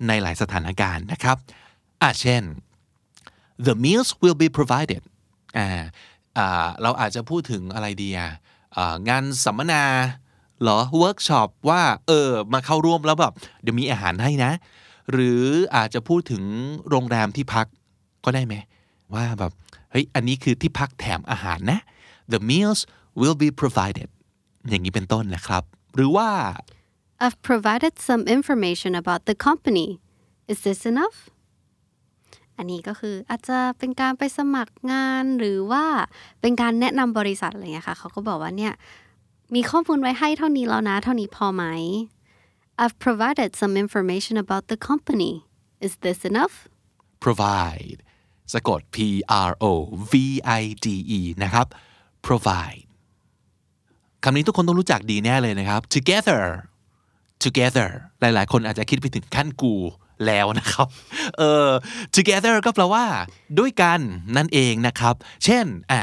[0.06, 1.36] ในหลายสถานการณ์นะครับ
[2.02, 2.42] อะเช่น
[3.66, 5.02] the meals will be provided
[5.56, 8.30] อ่าเราอาจจะพูดถึงอะไรดีอะ
[9.08, 9.84] งานสัมมนา
[10.62, 14.52] หรอเวิร์กช็อปว่าเออมาเข้าร่วมแล้วแบบเดี๋ยวมีอาหารให้นะ
[15.12, 15.42] หรือ
[15.76, 16.42] อาจจะพูดถึง
[16.88, 17.66] โรงแรมที่พัก
[18.24, 18.54] ก็ได้ไหม
[19.14, 19.52] ว่าแบบ
[19.90, 21.80] เฮ้ยอันนี้คือที่พักแถมอาหารนะ
[22.32, 22.80] the meals
[23.20, 24.08] will be provided
[24.68, 25.62] อย่างนี้เป็นต้นนะครับ
[25.94, 26.28] หรือว่า
[27.24, 29.88] I've provided some information about the company
[30.50, 31.18] is this enough
[32.58, 35.84] อันนี้ก็คืออาจจะเป็นการไปสมัครงานหรือว่า
[36.40, 38.72] เป็นการแนะนำบริษัทอะไรเงี้ยค่ะเขาก็บอกว่าเนี่ย
[39.54, 41.64] มีข้อมูลไว้ให้เท่านี้แล้วนะ เท่านี้พอไหม
[42.82, 45.32] I've provided some information about the company
[45.86, 46.54] is this enough
[47.24, 47.98] provide
[48.52, 48.96] สะกด P
[49.48, 49.72] R O
[50.12, 50.14] V
[50.60, 50.86] I D
[51.18, 51.66] E นะครับ
[52.26, 52.82] provide
[54.22, 56.42] คำนี้ทุกคนต้องรู้จักดีแน่เลยนะครับ together
[57.44, 57.88] together
[58.20, 59.74] หลายๆ คนอาจจะคิดไปถึงขั้นกู
[60.26, 60.86] แล้วนะครับ
[61.38, 61.68] เออ
[62.16, 63.04] together ก็แปลว่า
[63.58, 64.00] ด้วยกัน
[64.36, 66.02] นั่นเองนะครับ เช่นอะ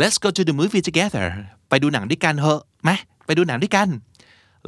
[0.00, 1.26] let's go to the movie together
[1.68, 2.90] ไปดูหนังด้วยกันเหอะไหม
[3.26, 3.88] ไปดูหนังด้วยกัน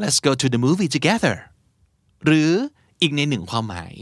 [0.02, 1.36] let's go to the movie together
[2.24, 2.50] หรือ
[3.02, 3.92] อีกในหนึ่งความหมาย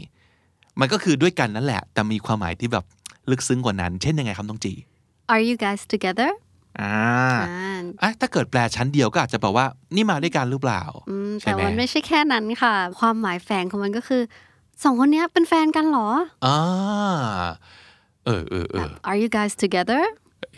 [0.79, 2.85] มันก็คือด้วยกันนั่นแหละ แต่มีความหมายที่แบบ
[3.31, 4.73] ลึกซึ้งกว่านั้น เช่นยังไงครับน้องจี
[5.33, 6.29] Are you guys together
[6.81, 6.95] อ่า
[7.49, 14.21] อ่าอะถ้าเกิดแปลชั้นเดียวก็อาจจะแปลว่า นี่มาด้วยกันหรือเปล่าอืมใช่แต่ไหมมันไม่ใช่แค่นั้นค่ะ ความหมายแฝงของมันก็คือ
[14.83, 16.09] สองคนเนี้ยเป็นแฟนกันเหรอ
[16.45, 16.57] อ่า
[18.25, 20.01] เออเออเออ Are you guys together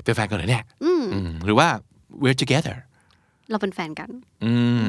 [0.05, 1.03] เป็นแฟนกันเหรอเนี่ยอืม
[1.45, 1.67] หรือว่า
[2.23, 2.75] we're together
[3.51, 4.09] เราเป็นแฟนกัน
[4.45, 4.53] อื
[4.85, 4.87] ม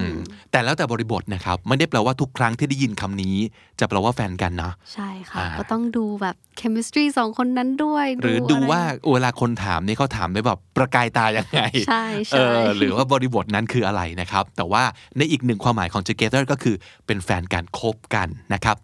[0.51, 3.37] แต่แล้วแต่บริบทนะครับ ไม่ได้แปลว่าทุกครั้งที่ได้ยินคำนี้
[3.81, 14.83] จะแปลว่าแฟนกันนะ ใช่ค่ะอ่าก็ต้องดูแบบ chemistry สองคนนั้นด้วย หรือดูะไว่าเวลาคนถามนี่เขาถามได้แบบประกายตายังไง ใช่เอใช่อหรือว่าบริบทนั้นคืออะไรนะครับ แต่ว่า
[15.17, 18.77] ในอีกหนึ่งความหมายของ together ก็คือเป็นแฟนกันคบกันนะครับ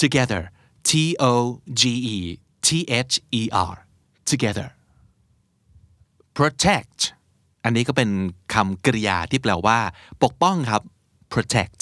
[0.00, 0.42] together
[0.88, 0.90] T
[1.30, 1.32] O
[1.80, 1.82] G
[2.16, 2.18] E
[2.66, 2.68] T
[3.08, 3.74] H E R
[4.30, 4.68] together
[6.38, 7.00] protect
[7.64, 8.10] อันนี้ก็เป็น
[8.54, 9.78] คำกริยาที่แปลว่า
[10.22, 10.82] ปกป้องครับ
[11.32, 11.80] protect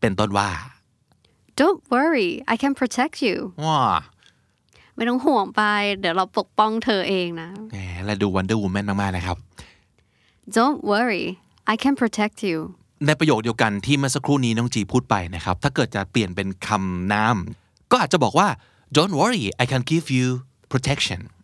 [0.00, 0.50] เป็นต้นว่า
[1.60, 3.80] Don't worry I can protect you ว้า
[4.94, 5.62] ไม่ต้องห่วงไป
[6.00, 9.36] เดี๋ยวเราปกป้องเธอเองนะแหมและดู Wonder Woman มากๆนะครับ
[10.56, 11.26] Don't worry
[11.72, 12.58] I can protect you
[13.06, 17.36] ในประโยคเดียวกันที่เมื่อสักครู่นี้น้องจีพูดไปนะครับ ถ้าเกิดจะเปลี่ยนเป็นคำนาม
[17.90, 18.48] ก็อาจจะบอกว่า
[18.96, 20.26] don't worry I can give you
[20.72, 21.37] protection อืม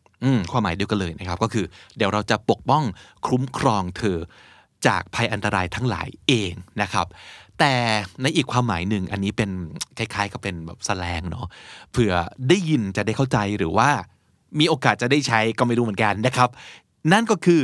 [0.50, 1.64] ความหมายเดียวกันเลยนะครับ ก็คือ
[1.96, 2.82] เดี๋ยวเราจะปกป้อง
[3.26, 4.18] คุ้มครองเธอ
[4.86, 7.06] จากภัยอันตรายทั้งหลายเองนะครับ
[7.58, 7.74] แต่
[8.22, 9.50] ในอีกความหมายหนึ่งอันนี้เป็น
[9.98, 11.46] คล้ายๆ กับเป็นแบบแสลงเนาะ
[11.90, 12.12] เผื่อ
[12.48, 13.90] ได้ยินจะได้เข้าใจหรือว่า
[14.58, 16.48] มีโอกาสจะได้ใช้ก็ไม่รู้เหมือนกันนะครับ
[17.12, 17.62] นั่นก็คือ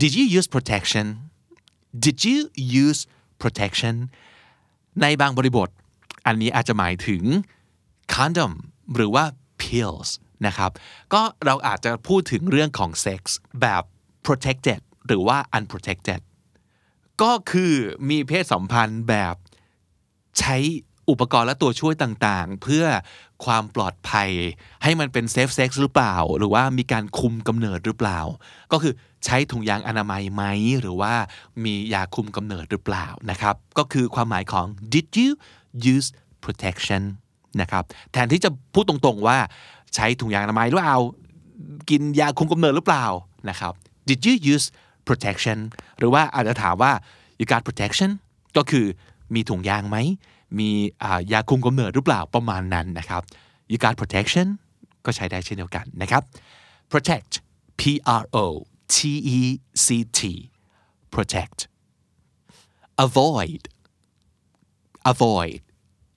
[0.00, 1.06] did you use protection
[2.04, 2.38] did you
[2.84, 3.00] use
[3.42, 3.94] protection
[5.02, 5.68] ในบางบริบท
[6.26, 7.22] อันนี้อาจจะหมายถึง
[8.14, 8.52] condom
[8.94, 9.24] หรือว่า
[9.62, 10.08] pills
[10.46, 10.70] นะครับ
[11.12, 13.82] ก็เราอาจจะพูดถึงเรื่องของเซ็กส์แบบ
[14.26, 16.20] protected หรือว่า unprotected
[17.22, 17.74] ก็คือ
[18.10, 19.34] มีเพศสัมพันธ์แบบ
[20.38, 20.56] ใช้
[21.10, 22.84] อุปกรณ์และตัวช่วยต่างๆ เพื่อ
[23.44, 24.30] ความปลอดภัย
[24.82, 28.20] ให้มันเป็น safe sex หรือเปล่า หรือว่ามีการคุมกำเนิดหรือเปล่า
[28.72, 30.42] ก็คือใช้ถุงยางอนามัยไหม
[30.80, 31.14] หรือว่า
[31.64, 35.30] มียาคุมกำเนิดหรือเปล่านะครับ ก็คือความหมายของ did you
[35.94, 36.08] use
[36.44, 37.02] protection
[37.60, 39.38] นะครับ แทนที่จะพูดตรงๆว่า
[39.94, 40.96] ใช้ถุงยางอนามัยหรือเปล่า
[41.90, 43.06] กินยาคุมกำเนิดหรือเปล่า
[43.48, 43.72] นะครับ
[44.08, 44.66] did you use
[45.08, 45.58] protection
[45.98, 46.92] หรือว่าอาจจะถามว่า
[47.38, 48.10] you got protection
[48.56, 48.86] ก็คือ
[49.34, 49.96] มีถุงยางไหม
[50.58, 50.70] มี
[51.32, 53.22] ยาคุมกำเนิดหรือเปล่าประมาณนั้นนะครับ
[53.70, 54.46] you got protection
[55.04, 56.22] ก็ใช้ได้เช่นเดียวกันนะครับ
[56.92, 57.32] protect
[57.80, 57.82] p
[58.20, 58.38] r o
[58.94, 58.96] t
[59.38, 59.40] e
[59.84, 59.86] c
[60.18, 60.20] t
[61.14, 61.58] protect
[63.04, 63.62] avoid
[65.12, 65.58] avoid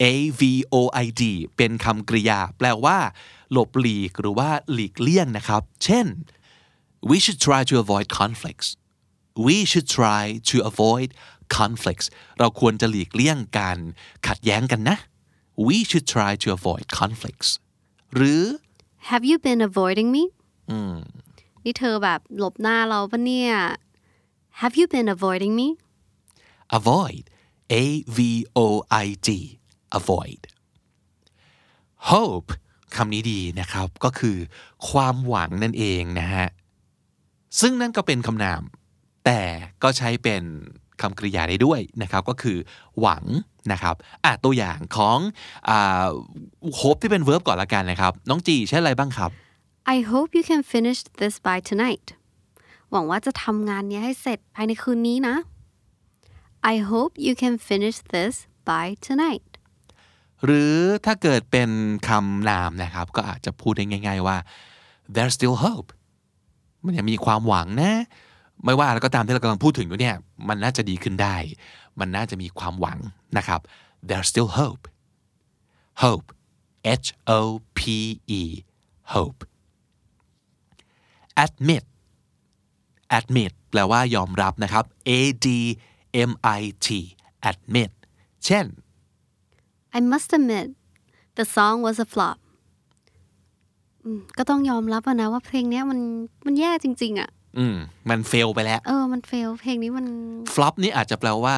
[0.03, 0.41] a v
[0.73, 1.23] o i d
[1.57, 2.97] เป็นคำกริยา แปลว่า
[3.51, 6.05] หลบหลีกหรือว่าหลีกเลี่ยงนะครับ เช่น
[7.09, 8.67] we should try to avoid conflicts
[9.47, 11.09] we should try to avoid
[11.57, 12.07] conflicts
[12.39, 13.77] เราควรจะหลีกเลี่ยงการ
[14.27, 14.97] ขัดแย้งกันนะ
[15.67, 17.49] we should try to avoid conflicts
[18.15, 18.43] หรือ
[19.09, 20.23] Have you been avoiding me
[21.63, 23.53] นี่เธอแบบหลบหน้าเราปะเนี่ย
[24.59, 25.67] Have you been avoiding me
[26.79, 27.23] avoid
[27.83, 27.83] a
[28.17, 28.19] v
[28.65, 28.67] o
[29.05, 29.29] i d
[29.97, 30.41] avoid
[32.09, 32.49] hope
[32.95, 34.37] คำนี้ดีนะครับก็คือ
[34.89, 36.47] ความหวังนั่นเองนะฮะ
[37.59, 38.61] ซึ่งนั่นก็เป็นคำนาม
[39.25, 39.41] แต่
[39.83, 40.43] ก็ใช้เป็น
[41.01, 42.57] คำกริยาได้ด้วยนะครับก็คือ
[42.99, 43.23] หวัง
[43.71, 45.19] นะครับอะตัวอย่างของ
[45.69, 46.07] อ่า
[46.79, 49.31] hope ที่เป็น verb ก่อนละกันนะครับ น้องจีใช้อะไรบ้างครับ
[49.95, 52.07] I hope you can finish this by tonight
[52.91, 55.35] หวังว่าจะทำงานนี้ให้เสร็จภายในคืนนี้นะ
[56.73, 58.33] I hope you can finish this
[58.69, 59.46] by tonight
[60.45, 61.69] หรือถ้าเกิดเป็น
[62.07, 64.37] คำนามนะครับ ก็อาจจะพูดได้ง่าย ๆว่า
[65.13, 65.89] there's still hope
[66.85, 67.93] มันยังมีความหวังนะ
[68.65, 70.15] ไม่ว่าอะไรก็ตามที่เรากำลังพูดถึงอยู่เนี่ย
[70.47, 71.35] มันน่าจะดีขึ้นได้
[71.99, 72.99] มันน่าจะมีความหวัง
[73.37, 73.61] นะครับ
[74.07, 74.83] there's still hope
[76.03, 76.27] hope
[77.03, 77.39] H O
[77.77, 77.79] P
[78.39, 78.41] E
[79.13, 79.39] hope
[81.43, 81.83] admit
[83.17, 85.11] admit แปลว่ายอมรับนะครับ A
[85.45, 85.47] D
[86.29, 86.87] M I T
[87.49, 87.91] admit
[88.45, 88.65] เช่น
[89.97, 90.67] I must admit
[91.37, 92.37] the song was a flop
[94.03, 95.99] อืมก็ต้องยอมรับอะนะว่าเพลงเนี้ยมัน
[96.45, 97.75] มันแย่จริง ๆอะอืม
[98.09, 100.05] มันเฟลไปแล้ว เออ มันเฟล เพลงนี้มัน
[100.55, 101.55] flop นี่อาจจะแปลว่า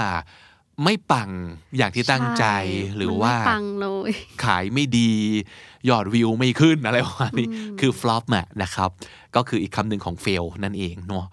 [0.84, 1.30] ไม่ปัง
[1.78, 2.58] อย่างที่ตั้งใจช่
[2.96, 4.12] หรือมันไม่ว่าปังเลย
[4.46, 5.12] ขายไม่ดี
[5.90, 7.48] ยอดวิวไม่ขึ้นอะไรประมาณนี้
[7.80, 8.90] คือ flop อะนะครับ
[9.36, 11.26] ก็คืออีกคำหนึ่งของ fail นั่นเองเนาะ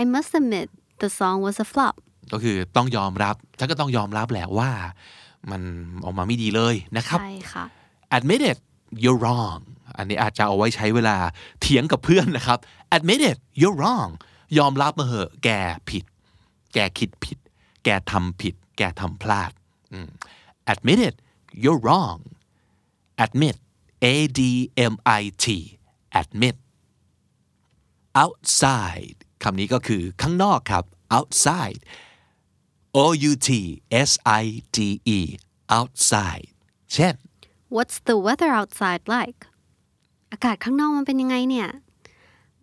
[0.00, 0.68] I must admit
[1.02, 1.94] the song was a flop
[2.32, 4.70] ก็คือต้องยอมรับฉันก็ต้องยอมรับแหละว่า
[5.50, 5.62] มัน
[6.04, 7.64] ออกมาไม่ดีเลยนะครับใช่ค่ะ
[8.16, 8.58] admit it
[9.02, 9.60] you're wrong
[9.96, 11.16] อันนี้อาจจะเอาไว้ใช้เวลา
[11.60, 12.58] เถียงกับเพื่อนนะครับ
[12.96, 14.10] admit it you're wrong
[14.58, 15.48] ยอมรับมาเหอะ แก
[15.90, 16.04] ผิด
[16.74, 17.38] แกคิดผิด
[17.84, 19.52] แกทำผิด แกทำพลาด
[19.92, 20.08] อืม
[20.72, 21.16] admit it
[21.62, 22.18] you're wrong
[23.24, 23.56] admit
[24.12, 24.40] a d
[24.92, 25.46] m i t
[26.20, 26.56] admit
[28.22, 30.84] outside คำนี้ก็คือข้างนอกครับ
[31.16, 31.80] outside
[33.04, 33.50] o u t
[34.08, 34.10] s
[34.42, 34.44] i
[34.76, 34.78] d
[35.16, 35.18] e
[35.78, 36.48] outside
[36.94, 37.14] เช่น
[37.76, 39.40] What's the weather outside like
[40.32, 41.68] อากาศข้างนอกมันเป็นยังไงเนี่ย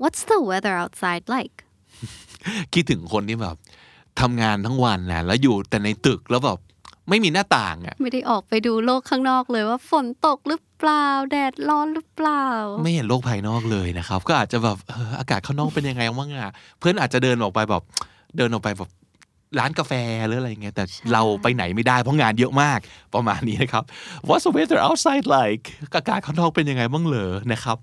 [0.02, 1.58] What's the weather outside like
[2.74, 3.56] คิดถึงคนที่แบบ
[4.20, 6.58] ทำงานทั้งวันนะแล้วอยู่แต่ในตึกแล้วแบบ
[7.10, 12.44] ไม่มีหน้าต่างอะ ไม่ได้ออกไปดูโลกข้างนอกเลยว่าฝนตกหรือเปล่า แดดร้อนหรือเปล่า
[12.84, 17.84] ไม่เห็นโลกภายนอกเลยนะครับ ก็อาจจะแบบเอออากาศข้างนอกเป็นยังไงบ้างอะเพื่อนอาจจะเดินออกไปแบบ
[18.38, 18.90] เดินออกไปแบบ
[19.60, 19.94] ร้านกาแฟ
[20.26, 20.84] หรืออะไรเงี้ยแต่
[21.14, 22.80] เราไปไหนไม่ได้เพราะงานเยอะมาก
[23.16, 23.84] ประมาณนี้นะครับ
[24.28, 27.78] What's the weather outside like อากาศข้างนอกเป็นยังไงบ้างเหรอนะครับ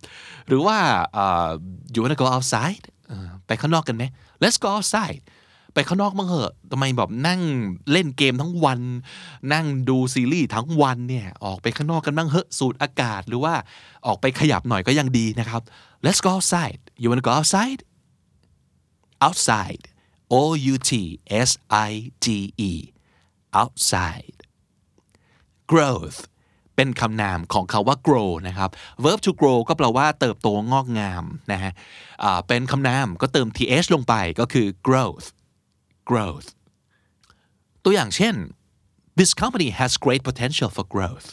[0.48, 0.76] หรือว่า
[1.14, 1.48] เอ่อ
[1.92, 4.04] you wanna go outside เออไปข้างนอกกันไหม
[4.42, 5.22] Let's go outside
[5.74, 7.40] ไปข้างนอกบ้างเหอะทำไมแบบนั่ง
[7.92, 8.80] เล่นเกมทั้งวัน
[9.52, 13.54] นั่งดูซีรีส์ทั้งวันเนี่ยออกไปข้างนอกกันบ้างเหอะสูดอากาศหรือว่า
[14.06, 15.62] ออกไปขยับหน่อยก็ยังดีนะครับ
[16.04, 17.80] Let's go outside you wanna go outside
[19.26, 19.84] outside
[20.32, 20.92] O U T
[21.48, 21.50] S
[21.88, 21.90] I
[22.24, 22.26] D
[22.70, 22.72] E
[23.60, 24.38] outside
[25.72, 26.18] growth
[26.76, 28.70] เป็นคำนามของคาว่า grow นะครับ
[29.04, 31.72] verb to grow ก็แปลว่าเติบโตงอกงามนะฮะ
[32.48, 35.26] เป็นคำนามก็เติม th ลงไปก็คือ growth
[36.10, 36.48] growth
[37.84, 38.34] ตัวอย่างเช่น
[39.18, 41.28] this company has great potential for growth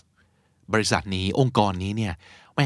[0.74, 2.14] บริษัทนี้องค์กรนี้เนี่ย
[2.56, 2.62] แหม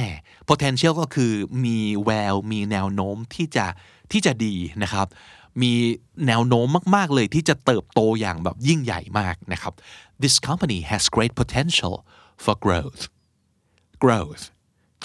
[0.49, 1.33] potential ก็คือ
[1.65, 3.65] มีแววมีแนวโน้มที่จะ
[4.11, 5.07] ที่จะดีนะครับ
[5.61, 5.73] มี
[6.27, 9.73] แนวโน้มมากๆเลยที่จะเติบโตอย่างแบบยิ่งใหญ่มากนะครับ
[10.23, 11.95] this company has great potential
[12.43, 13.01] for growth
[14.03, 14.43] growth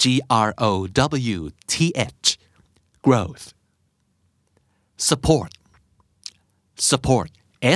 [0.01, 0.03] G
[0.47, 0.71] R O
[1.37, 1.39] W
[1.73, 1.75] T
[2.21, 2.27] H
[3.07, 3.45] growth
[5.09, 5.51] support
[6.91, 7.29] support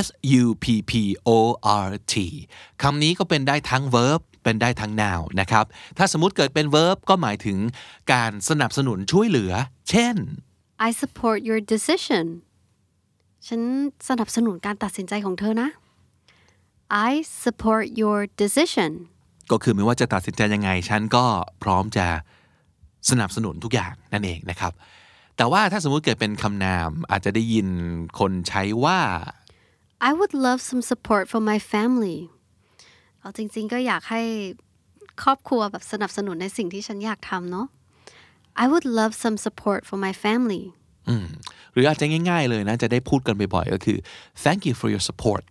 [0.04, 0.06] S
[0.42, 0.92] U P P
[1.36, 1.38] O
[1.86, 2.14] R T
[2.82, 5.64] คำนี้ก็เป็นได้ทั้ง verb เป็นได้ทั้ง noun นะครับ
[5.98, 7.58] ถ้าสมมติเกิดเป็น verb ก็หมายถึง
[8.12, 9.52] การสนับสนุนช่วยเหลือ
[9.90, 10.16] เช่น
[10.88, 12.24] I support your decision
[13.46, 13.60] ฉัน
[14.08, 15.68] สนับสนุนการตัดสินใจของเธอนะ
[17.08, 17.10] I
[17.44, 18.92] support your decision
[19.50, 21.24] ก็คือไม่ว่าจะตัดสินใจยังไง ฉันก็
[21.62, 22.06] พร้อมจะ
[23.10, 24.72] สนับสนุนทุกอย่างนั่นเองนะครับ
[25.36, 27.68] แต่ว่าถ้าสมมุติเกิดเป็นคำนามอาจจะได้ยิน
[28.18, 29.00] คนใช้ว่า
[30.08, 32.18] I would love some support from my family
[33.18, 34.22] เอาจริง ๆ ก็อยากให้
[35.22, 37.66] ครอบครัวแบบสนับสนุนในสิ่งที่ฉันอยากทำเนาะ
[38.62, 40.85] I would love some support from my family อืม
[41.72, 43.98] หรืออาจจะง่ายๆเลยนะ จะได้พูดกันบ่อยๆก็คือ
[44.44, 45.42] thank you for your support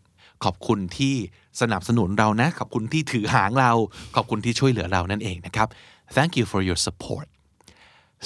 [0.43, 1.15] ขอบคุณที่
[1.61, 3.71] สนับสนุนเรานะ ขอบคุณที่ถือหางเรา
[4.15, 5.67] ขอบคุณที่ช่วยเหลือเรานั่นเองนะครับ
[6.15, 7.25] thank you for your support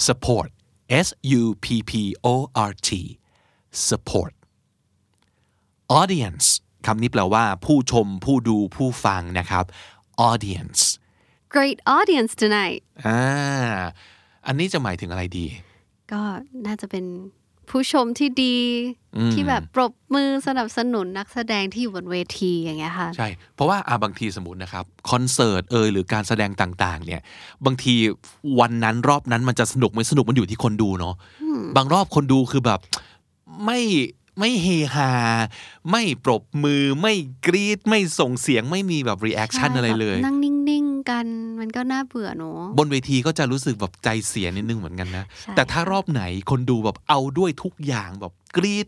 [0.08, 0.50] support
[1.06, 1.08] S
[1.40, 1.92] U P P
[2.34, 2.36] O
[2.70, 2.90] R T
[3.90, 4.32] support
[6.00, 6.46] audience
[6.86, 9.66] คำนี้แปลว่า ผู้ชมผู้ดูผู้ฟังนะครับ
[10.30, 10.82] audience
[11.56, 13.22] Great audience tonight อ่า
[14.48, 15.46] อันนี้จะหมายถึงอะไรดี
[16.12, 16.22] ก็
[16.66, 17.06] น่าจะเป็น
[17.70, 18.58] ผู้ชมที่ดี
[19.34, 27.22] ที่แบบปรบมือสนับสนุนนักแสดงที่อยู่บนเวทีอย่างเงี้ยค่ะ ใช่ เพราะว่าอาบางทีสมมตินะครับคอนเสิร์ตเอยหรือการแสดงต่างๆ เนี่ย
[27.66, 27.96] บางที
[28.60, 31.16] วันนั้นรอบนั้นมันจะสนุกไม่สนุกมันอยู่ที่คนดูเนาะ
[31.76, 32.80] บางรอบคนดูคือแบบ
[33.66, 33.82] ไม่
[34.40, 35.12] ไม่เฮฮา
[35.92, 37.14] ไม่ปรบมือไม่
[37.46, 41.26] กรี๊ดไม่ส่งเสียงไม่มีแบบ reaction ใช่อะไรเลยแบบนั่งนิ่งๆ กัน
[41.60, 48.86] มันก็น่าเบื่อเนอะบนเวทีก็จะรู้สึกแบบใจเสียนิดนึงเหมือนกันนะใช่แต่ถ้ารอบไหนคนดูแบบเอาด้วยทุกอย่างแบบกรี๊ด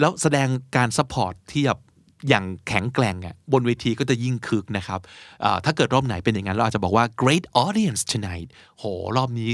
[0.00, 1.80] แล้วแสดงการ support ที่แบบ
[2.28, 5.00] อย่างแข็งแกร่งอะบนเวทีก็จะยิ่งคึกนะครับ
[5.44, 8.84] อ่าถ้าเกิดรอบไหนเป็นอย่างนั้น เราอาจจะบอกว่า great audience tonight โห
[9.16, 9.50] รอบนี้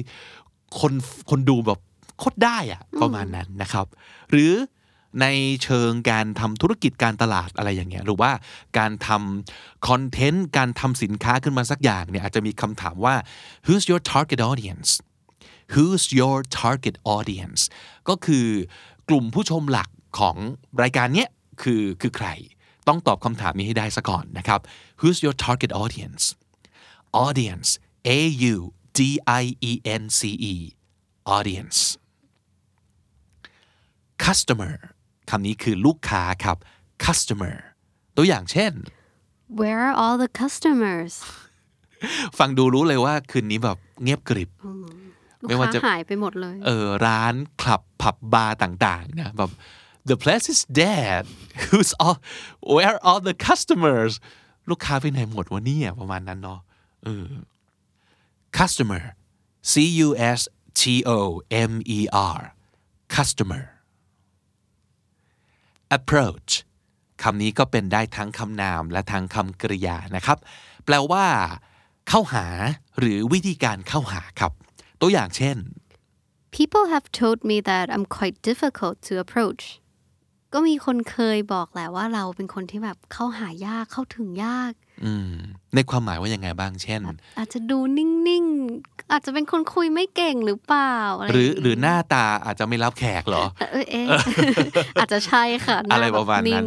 [0.81, 0.93] คน
[1.31, 1.81] คนดูแบบ
[2.19, 3.87] โคตรได้อะประมาณนั้นนะครับ
[4.31, 4.53] หรือ
[5.20, 5.27] ใน
[5.62, 8.33] เชิงการทำธุรกิจการตลาดอะไรอย่างเงี้ยหรือว่า
[8.79, 13.14] การทำคอนเทนต์การทำสินค้าขึ้นมาสักอย่างเนี่ยอาจจะมีคำถามว่า
[13.66, 14.90] who's your target audience
[15.74, 17.62] who's your target audience
[18.09, 18.46] ก็คือ
[19.09, 20.37] กลุ่มผู้ชมหลักของ
[20.83, 21.29] รายการเนี้ย
[21.62, 22.29] คือคือใคร
[22.88, 24.61] ต้องตอบคำถามนี้ให้ได้ซะก่อนนะครับ
[25.00, 26.24] who's your target audience
[27.27, 27.70] audience
[28.18, 28.20] A
[28.55, 28.57] U
[28.98, 29.00] D
[29.42, 29.72] I E
[30.03, 30.20] N C
[30.53, 30.55] E
[31.37, 31.79] audience
[34.24, 34.74] customer
[35.31, 36.57] คำนี้คือลูกค้าครับ
[37.05, 37.57] customer
[38.17, 38.73] ตัวอย่างเช่น
[39.61, 41.13] Where are all the customers
[42.39, 44.51] ฟังดูรู้เลยว่าคืนนี้แบบเงียบกริบ
[45.41, 49.51] ลูกไม่ว่าค้าจะหายไปหมดเลย เออ ร้านคลับผับบาร์ต่างๆ นะแบบ
[50.11, 51.23] the place is dead
[51.65, 52.19] who's all
[52.75, 54.13] where are all the customers
[54.71, 56.61] ลูกค้าไปไหนหมดวะเนี่ยประมาณนั้นเนาะ
[57.05, 57.27] เออ
[58.59, 59.03] customer
[59.71, 59.73] C
[60.07, 60.09] U
[60.39, 60.41] S
[60.81, 60.83] T
[61.17, 61.19] O
[61.71, 61.99] M E
[62.37, 62.41] R
[63.17, 63.63] customer
[65.99, 66.51] approach
[67.23, 70.39] คำนี้ก็เป็นได้ทั้งคำนามและทั้งคำกริยานะครับ
[70.85, 71.25] แปลว่า
[72.09, 72.47] เข้าหา
[72.99, 74.53] หรือวิธีการเข้าหาครับ
[75.01, 75.57] ตัวอย่างเช่น
[76.57, 79.65] People have told me that I'm quite difficult to approach
[80.53, 84.73] ก็มีคนเคยบอกแหละว่าเราเป็นคนที่แบบเข้าหายากเข้าถึงยาก
[85.75, 87.01] ในความหมายว่ายังไงบ้างเช่น
[87.39, 94.07] อาจจะดูนิ่งๆ อาจจะเป็นคนคุยไม่เก่งหรือเปล่าะไหรืออย่างงี้หรือหน้าตาอาจจะไม่รับแขกเหรอเออเอ๊ะ
[95.01, 96.67] อาจจะใช่ค่ะหน้อะไรแบบประมาณนั้น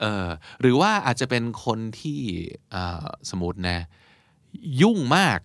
[0.00, 0.26] เออ
[0.60, 2.20] หรือว่าอาจจะเป็นคนที่
[2.74, 3.78] อ่าสมมตินะ
[4.82, 5.38] ยุ่งมาก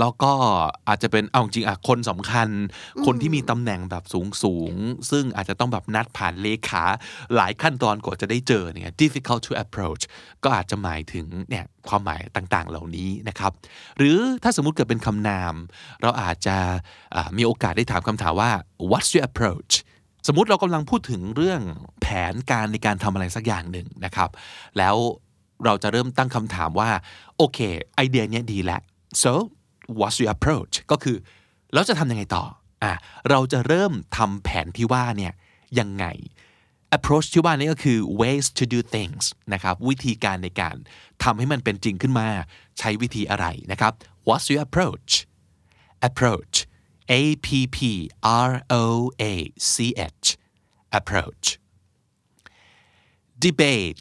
[0.00, 0.32] แล้วก็
[0.88, 2.48] อาจจะเป็นเอาจริงๆอะคนสำคัญ
[3.06, 6.84] คนที่มีตำแหน่งแบบสูงสูงๆซึ่งอาจจะต้องแบบนัดผ่านเลขา
[7.34, 10.02] หลายขั้นตอนกว่าจะได้เจอเนี่ย difficult to approach
[10.44, 13.52] ก็อาจจะหมายถึงเนี่ยความหมายต่างๆ เหล่านี้นะครับ
[13.98, 15.54] หรือถ้าสมมุติเกิดเป็นคำนาม
[16.02, 16.56] เราอาจจะ
[17.14, 18.50] อ่ามีโอกาสได้ถามคำถามว่า
[18.90, 19.72] what's your approach
[20.26, 21.60] สมมุติเรากำลังพูดถึงเรื่อง
[22.02, 24.30] แผนการในการทำอะไรสักอย่างหนึ่งนะครับ
[24.78, 24.96] แล้ว
[25.64, 26.90] เราจะเริ่มตั้งคำถามว่า
[27.36, 27.58] โอเค
[27.96, 28.80] ไอเดียเนี้ยดีแล้ว
[29.22, 29.32] so
[29.98, 31.16] what's your approach ก็คือ
[31.72, 32.44] เราจะทำยังไงต่อ
[32.82, 32.92] อะ
[33.30, 35.32] เราจะเริ่มทำแผนที่ว่าเนี่ย
[35.78, 36.06] ยังไง
[36.96, 40.76] approach ที่ว่านี้ก็คือ ways to do things นะครับวิธีการในการ
[41.22, 42.28] ทำให้มันเป็นจริงขึ้นมา
[42.78, 43.92] ใช้วิธีอะไรนะครับ
[44.28, 45.12] what's your approach
[46.08, 46.56] approach
[47.20, 47.78] A P P
[48.48, 48.50] R
[48.82, 48.84] O
[49.32, 49.34] A
[49.72, 49.74] C
[50.22, 50.26] H
[50.98, 51.46] approach
[53.44, 53.98] debate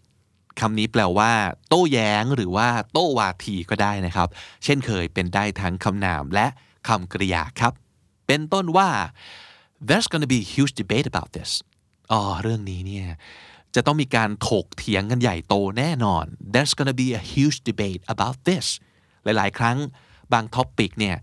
[0.59, 1.31] คำนี้แปลว่า
[1.69, 4.27] โต้แย้งหรือว่า โต้วาทีก็ได้นะครับ
[4.63, 6.47] เช่นเคยเป็นได้ทั้งคำนามและ
[6.87, 7.73] คำกริยาครับ
[8.27, 8.89] เป็นต้นว่า
[9.87, 11.51] there's gonna be huge debate about this
[12.11, 13.07] อ๋อเรื่องนี้เนี่ย
[13.75, 18.65] จะต้องมีการถกเถียงกันใหญ่โตแน่นอน there's gonna be a huge debate about this
[19.23, 19.77] หลาย ๆ ครั้ง
[20.33, 21.15] บาง topic เนี่ย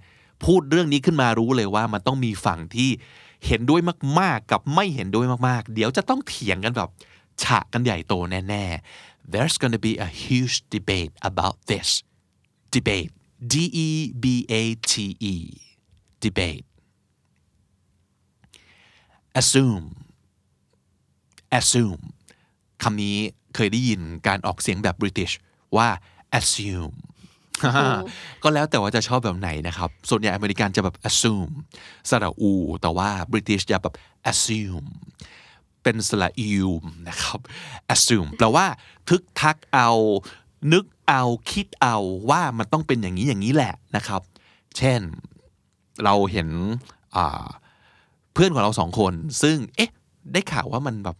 [0.44, 2.90] พูดเรื่องนี้ขึ้นมารู้เลยว่ามันต้องมีฝั่งที่
[3.46, 3.80] เห็นด้วย
[4.20, 6.90] มาก ๆ กับไม่เห็นด้วยมาก ๆ เดี๋ยวจะต้องเถียงกันแบบ
[7.42, 8.14] ฉะกันใหญ่โต
[8.48, 8.64] แน่
[9.22, 11.88] ๆ there's gonna be a huge debate about this
[12.74, 13.10] debate
[13.52, 13.54] D
[13.86, 13.88] E
[14.22, 14.24] B
[14.60, 15.34] A T E
[16.24, 16.64] debate
[19.40, 19.86] assume
[21.58, 22.02] assume
[22.82, 23.16] คำนี้
[23.54, 25.34] เคยได้ยินการออกเสียงแบบ British
[25.76, 25.88] ว่า
[26.38, 26.94] assume
[28.42, 31.52] ก็แล้วแต่ว่าจะชอบแบบไหนนะครับ ส่วนใหญ่อเมริกันจะแบบ assume
[32.10, 32.52] สระอู
[32.82, 33.94] แต่ว่า British จะแบบ
[34.30, 34.86] assume
[35.82, 36.70] เป็นสระอิว
[37.08, 37.40] นะครับ
[37.94, 38.66] assume แปลว่า
[39.08, 39.90] ทึกทักเอา
[40.72, 41.96] นึกเอาคิดเอา
[42.30, 44.22] ว่ามันต้องเป็นอย่างนี้อย่างนี้แหละนะครับ
[44.76, 45.00] เช่น
[46.04, 46.48] เราเห็น
[48.32, 49.12] เพื่อนของเราสองคน
[49.42, 49.90] ซึ่งเอ๊ะ
[50.32, 51.16] ได้ข่าวว่ามันแบบ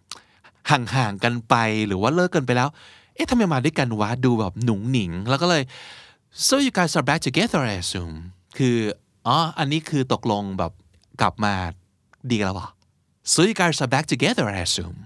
[0.70, 1.54] ห่างๆกันไป
[1.86, 2.68] หรือว่าเลิกกันไปแล้ว
[3.14, 5.62] เอ๊ะทำไมมาด้วยกันวะดูแบบหนุ่งหนิง แล้วก็เลย
[6.46, 8.14] so you guys are back together I assume
[8.58, 8.76] คือ
[9.26, 10.72] อ๋ออันนี้คือตกลงแบบ
[11.20, 11.54] กลับมา
[12.30, 12.68] ดีกันแล้ววะ
[13.32, 14.96] so you guys are back together I assume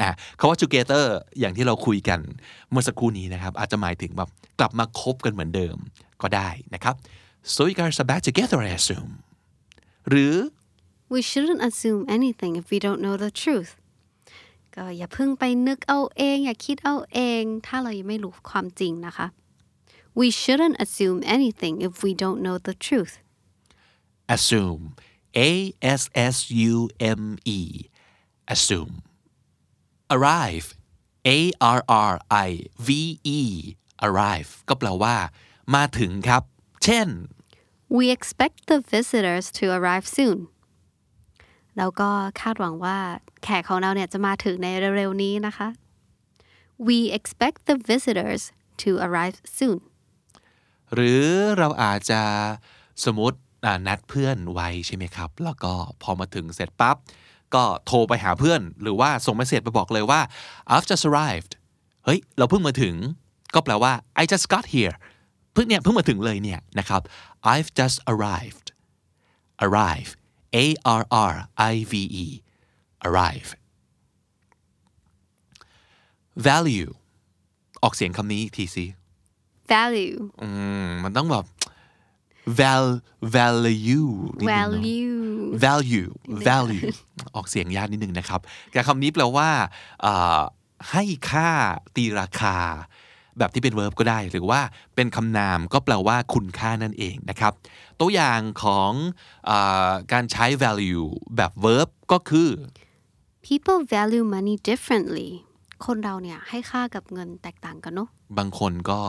[0.00, 1.04] อะคาว่า together
[1.40, 2.20] อย่างที่เราคุยกัน
[2.70, 4.28] เมื่อสักครู่นี้นะครับ อาจจะหมายถึงแบบ
[4.60, 5.76] กลับมาคบกันเหมือนเดิม
[6.22, 6.94] ก็ได้นะครับ
[7.54, 9.10] so you guys are back together I assume
[10.08, 10.34] หรือ
[11.14, 13.72] we shouldn't assume anything if we don't know the truth
[14.74, 19.26] ก็อย่าเพิ่งไปนึกเอาเอง อย่าคิดเอาเอง ถ้าเรายังไม่รู้ความจริงนะคะ
[20.20, 23.14] we shouldn't assume anything if we don't know the truth
[24.36, 24.82] assume
[25.36, 25.50] A
[26.00, 27.60] S S U M E
[28.54, 29.02] assume
[30.14, 30.66] arrive
[31.26, 32.50] A R R I
[32.86, 32.88] V
[33.38, 33.40] E
[34.06, 35.16] arrive ก็แปลว่า
[35.74, 36.42] มาถึงครับ
[36.84, 37.08] เช่น
[37.96, 40.38] we expect the visitors to arrive soon
[41.76, 42.10] แล้วก็
[42.40, 42.98] คาดหวังว่า
[43.42, 44.66] แขกของเราเนี่ยจะมาถึงใน
[44.96, 45.68] เร็วๆนี้นะคะ
[46.88, 48.42] we expect the visitors
[48.82, 49.78] to arrive soon
[50.94, 51.24] หรือ
[51.58, 52.22] เราอาจจะ
[53.04, 53.43] สมมติอ่า
[53.86, 56.96] นัดเพื่อนไว้ใช่ไหมครับ แล้วก็พอมาถึงเสร็จปั๊บ
[57.54, 60.20] ก็โทรไปหาเพื่อน หรือว่าส่งเมสเซจไปบอกเลยว่า
[60.72, 61.52] I've just arrived
[62.04, 62.94] เฮ้ย เราเพิ่งมาถึง
[63.54, 64.94] ก็แปลว่า I just got here
[65.52, 67.02] เพิ่งเนี่ยเพิ่งมาถึงเลยเนี่ยนะครับ
[67.52, 68.66] I've just arrived
[69.66, 70.10] arrive
[70.64, 70.66] A
[71.00, 71.34] R R
[71.72, 71.92] I V
[72.24, 72.26] E
[73.06, 73.50] arrive
[76.48, 76.90] value
[77.82, 78.86] ออกเสียงคำนี้อีกทีสิ
[79.72, 80.48] value อื
[80.86, 81.44] มมันต้องแบบ
[82.60, 82.86] val
[83.36, 85.16] value นิดนึงเนอะ value
[85.66, 86.10] value
[86.48, 86.82] value
[87.34, 88.40] ออกเสียงยากนิดนึงนะครับ
[88.72, 89.48] แต่คำนี้แปลว่า
[90.02, 90.40] เอ่อ
[90.90, 91.50] ให้ค่า
[91.96, 92.56] ตีราคา
[93.38, 94.60] แบบที่เป็น verb ก็ได้ หรือว่า
[94.94, 97.52] เป็นคำนามก็แปลว่าคุณค่านั่นเองนะครับ
[98.00, 98.92] ตัวอย่างของ
[99.46, 99.50] เอ
[99.88, 101.04] อการใช้ value
[101.36, 102.50] แบบ verb ก็คือ
[103.46, 105.28] people value money differently
[105.86, 109.00] คนเราเนี่ยให้ค่ากับเงินแตกต่างกันเนาะบางคนก็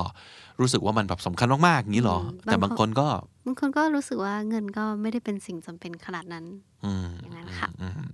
[0.60, 3.08] รู้สึกว่ามันแบบสำคัญมากๆอย่างนี้เหรออืมแต่บางคนก็
[3.45, 6.45] บางคนก็รู้สึกว่าเงินก็ไม่ได้เป็นสิ่งจำเป็นขนาดนั้น
[6.86, 8.10] อืมอย่างนั้นค่ะอืม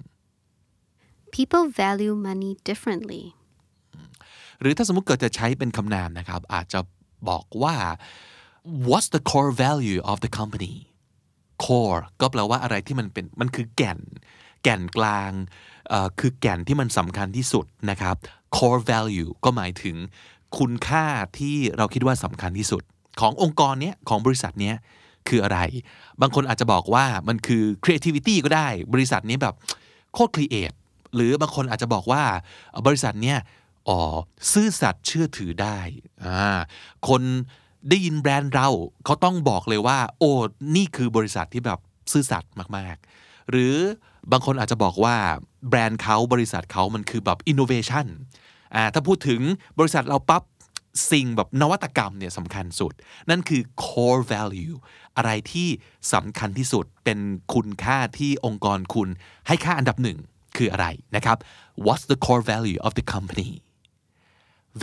[1.33, 3.23] people value money differently
[4.59, 6.79] หรือถ้าสมมุติเกิดจะใช้เป็นคำนามนะครับ อาจจะ
[7.29, 7.75] บอกว่า
[8.87, 10.73] what's the core value of the company
[11.63, 13.99] core ก็แปลว่าอะไรที่มันเป็นมันคือแก่น
[14.63, 15.31] แก่นกลาง
[15.89, 18.15] เอ่อคือแก่นที่มันสำคัญที่สุดนะครับ
[18.57, 19.95] core value ก็หมายถึง
[20.57, 21.05] คุณค่า
[21.39, 22.83] ที่เราคิดว่าสำคัญที่สุด
[23.19, 24.75] ขององค์กรเนี้ยของบริษัทเนี้ย
[25.27, 25.59] คืออะไร
[26.21, 29.55] บางคนอาจจะบอกว่ามันคือ creativity ก็ได้ บริษัทนี้แบบ
[30.13, 30.75] โคตร create
[31.15, 32.23] หรือบางคนอาจจะบอกว่า
[32.87, 33.37] บริษัทเนี้ย
[33.89, 33.99] อ๋อ
[34.51, 35.79] ซื่อสัตย์เชื่อถือได้
[36.25, 36.59] อ่า
[37.09, 37.21] คน
[37.89, 38.67] ได้ยินแบรนด์เรา
[39.05, 40.31] เขาต้องบอกเลยว่า โอ้
[40.75, 41.79] นี่คือบริษัทที่แบบ
[42.11, 43.75] ซื่อสัตย์มากๆ หรือ
[44.31, 45.15] บางคนอาจจะบอกว่า
[45.69, 48.07] แบรนด์เขาบริษัทเขามันคือแบบ innovation
[48.93, 49.41] ถ้าพูดถึง
[49.79, 50.43] บริษัทเราปั๊บ
[51.11, 52.93] สิ่งแบบนวัตกรรมเนี่ยสำคัญสุด
[53.29, 54.75] นั่นคือ core value
[55.17, 55.69] อะไรที่
[56.13, 57.19] สำคัญที่สุดเป็น
[57.53, 59.09] คุณค่าที่องค์กรคุณ
[59.47, 60.19] ให้ค่าอันดับหนึ่ง
[60.57, 61.37] คืออะไรนะครับ
[61.85, 63.51] What's the core value of the company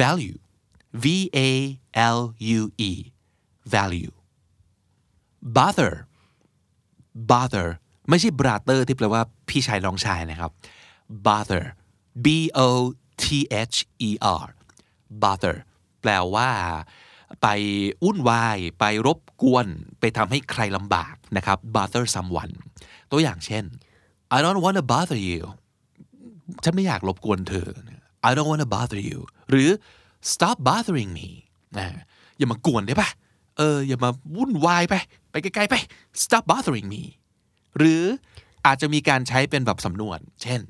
[0.00, 0.38] value
[1.02, 1.04] V
[1.48, 1.50] A
[2.18, 2.20] L
[2.58, 2.92] U E
[3.74, 4.12] value
[5.56, 5.92] bother
[7.30, 7.68] bother
[8.08, 10.50] ไม่ใช่ brother ที่แปลว่าพี่ชายน้องชายนะครับ
[11.26, 11.64] bother
[12.24, 12.26] B
[12.66, 12.68] O
[13.22, 13.24] T
[13.72, 13.76] H
[14.08, 14.10] E
[14.44, 14.46] R
[15.22, 15.56] bother
[16.00, 16.50] แปลว่า
[17.42, 17.46] ไป
[18.04, 19.66] วุ่นวาย ไปรบกวน
[20.00, 22.54] ไปทำให้ใครลำบากนะครับ bother someone
[23.10, 23.64] ตัวอย่างเช่น
[24.36, 25.42] I don't want to bother you
[26.64, 27.68] ฉันไม่อยากรบกวนเธอ
[28.28, 29.70] I don't want to bother you หรือ
[30.32, 31.28] stop bothering me
[32.38, 33.10] อย่ามากวนได้ปะ
[33.56, 34.94] เออ อย่ามาวุ่นวายไป
[35.30, 35.74] ไปไกลๆไป
[36.22, 37.02] stop bothering me
[37.78, 38.02] หรือ
[38.66, 40.60] อาจจะมีการใช้เป็นแบบสำนวน เช่น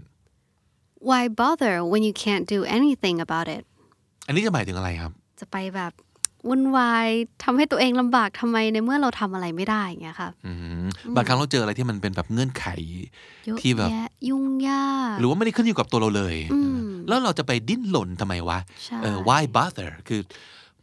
[1.09, 3.63] why bother when you can't do anything about it
[4.27, 5.93] อันนี้จะหมายถึงอะไรครับ จะไปแบบ
[6.49, 7.09] วุ่นวาย
[7.45, 10.53] ทำให้ตัวเองลำบากทำไมในเมื่อเราทำอะไรไม่ได้อย่างเงี้ยค่ะอื
[10.85, 10.87] ม
[11.17, 12.67] บางครั้งเราเจออะไรที่มันเป็นแบบเงื่อนไข
[13.45, 20.21] เยอะที่แบบแยะยุ่งยากหรือว่าไม่ได้ขึ้นอยู่กับตัวเราเลยอืมแล้วเราจะไปดิ้นหล่นทำไมวะใช่เออ why bother คือ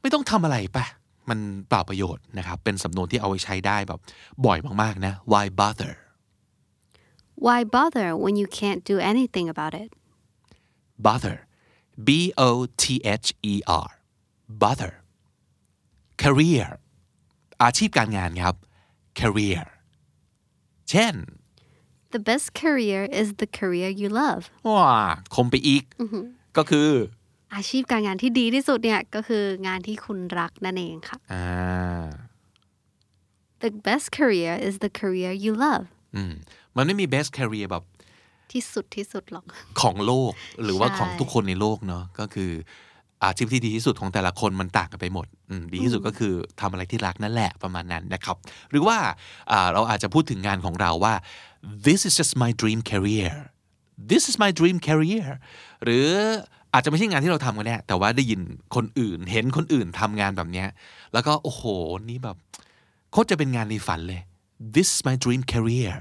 [0.02, 0.86] ไม่ต้องทำอะไรปะ
[1.30, 1.40] มัน
[1.70, 4.00] เปล่าประโยชน์นะครับ เป็นสำนวนที่เอาไว้ใช้ได้แบบ
[4.46, 5.94] บ่อยมากๆนะ why bother
[7.48, 9.90] Why bother when you can't do anything about it
[11.06, 11.38] bother
[12.08, 12.10] b
[12.48, 12.50] o
[12.82, 12.84] t
[13.24, 13.88] h e r
[14.62, 14.94] bother
[16.24, 16.68] career
[17.64, 18.56] อาชีพการงานครับ
[19.20, 19.64] career
[20.90, 21.16] เช่น
[22.16, 24.96] The best career is the career you love ว้า
[25.36, 25.84] คมไปอีก
[26.58, 26.90] ก็คือ
[27.56, 32.06] อาชีพการงานที่ดีที่สุดเนี่ย ก็คืองานที่คุณรักนั่นเองค่ะอ่า
[33.64, 35.86] The best career is the career you love
[36.16, 36.34] อืม
[36.76, 37.84] มันไม่มี best career แบบ
[38.54, 39.46] ที่สุดที่สุดหรอก
[39.82, 40.32] ของโลก
[40.64, 42.52] หรือว่าใช่ของทุกคนในโลกเนาะก็คือ
[43.24, 48.36] อาชีพที่ดีที่สุดของแต่ละคนมันต่างกันไปหมดอืมดีที่สุดก็คือทำอะไรที่รักนั่นแหละประมาณนั้นนะครับ
[48.72, 48.98] หรือว่า
[49.52, 51.14] อ่าเราอาจจะพูดถึงงานของเราว่า
[51.88, 53.30] this is just my dream career
[54.12, 55.26] this is my dream career
[55.84, 56.08] หรือ
[56.74, 58.42] อาจจะไม่ใช่งานที่เราทำกันแน่แต่ว่าได้ยิน
[58.76, 60.68] คนอื่นเห็นคนอื่นทำงานแบบเนี้ย
[61.14, 61.64] แล้วก็โอ้โห
[62.10, 62.38] นี่แบบ
[63.12, 64.22] โคตรจะเป็นงานในฝันเลย
[64.76, 65.94] this is my dream career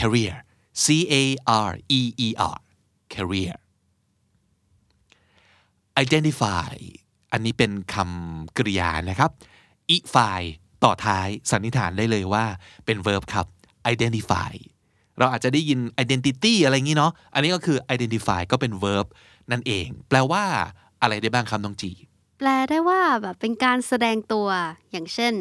[0.00, 0.34] career
[0.84, 1.24] C A
[1.68, 2.58] R E E R
[3.14, 3.54] career
[6.02, 6.74] identify
[7.32, 9.30] อันนี้เป็นคำกริยานะครับ
[9.96, 10.40] ify
[10.84, 12.44] ต่อท้ายสันนิษฐานได้เลยว่า
[12.84, 13.46] เป็น verb ครับ
[13.92, 14.52] identify
[15.18, 19.06] เราอาจจะได้ยิน identity อะไรอย่างนี้เนาะ อันนี้ก็คือ identify ก็เป็น verb
[19.50, 20.44] นั่นเอง แปลว่า
[21.02, 21.90] อะไรได้บ้างครับน้องจี
[22.38, 24.48] แปลได้ว่าแบบเป็นการแสดงตัว
[24.90, 25.34] อย่างเช่น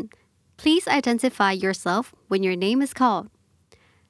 [0.59, 3.27] please identify yourself when your name is called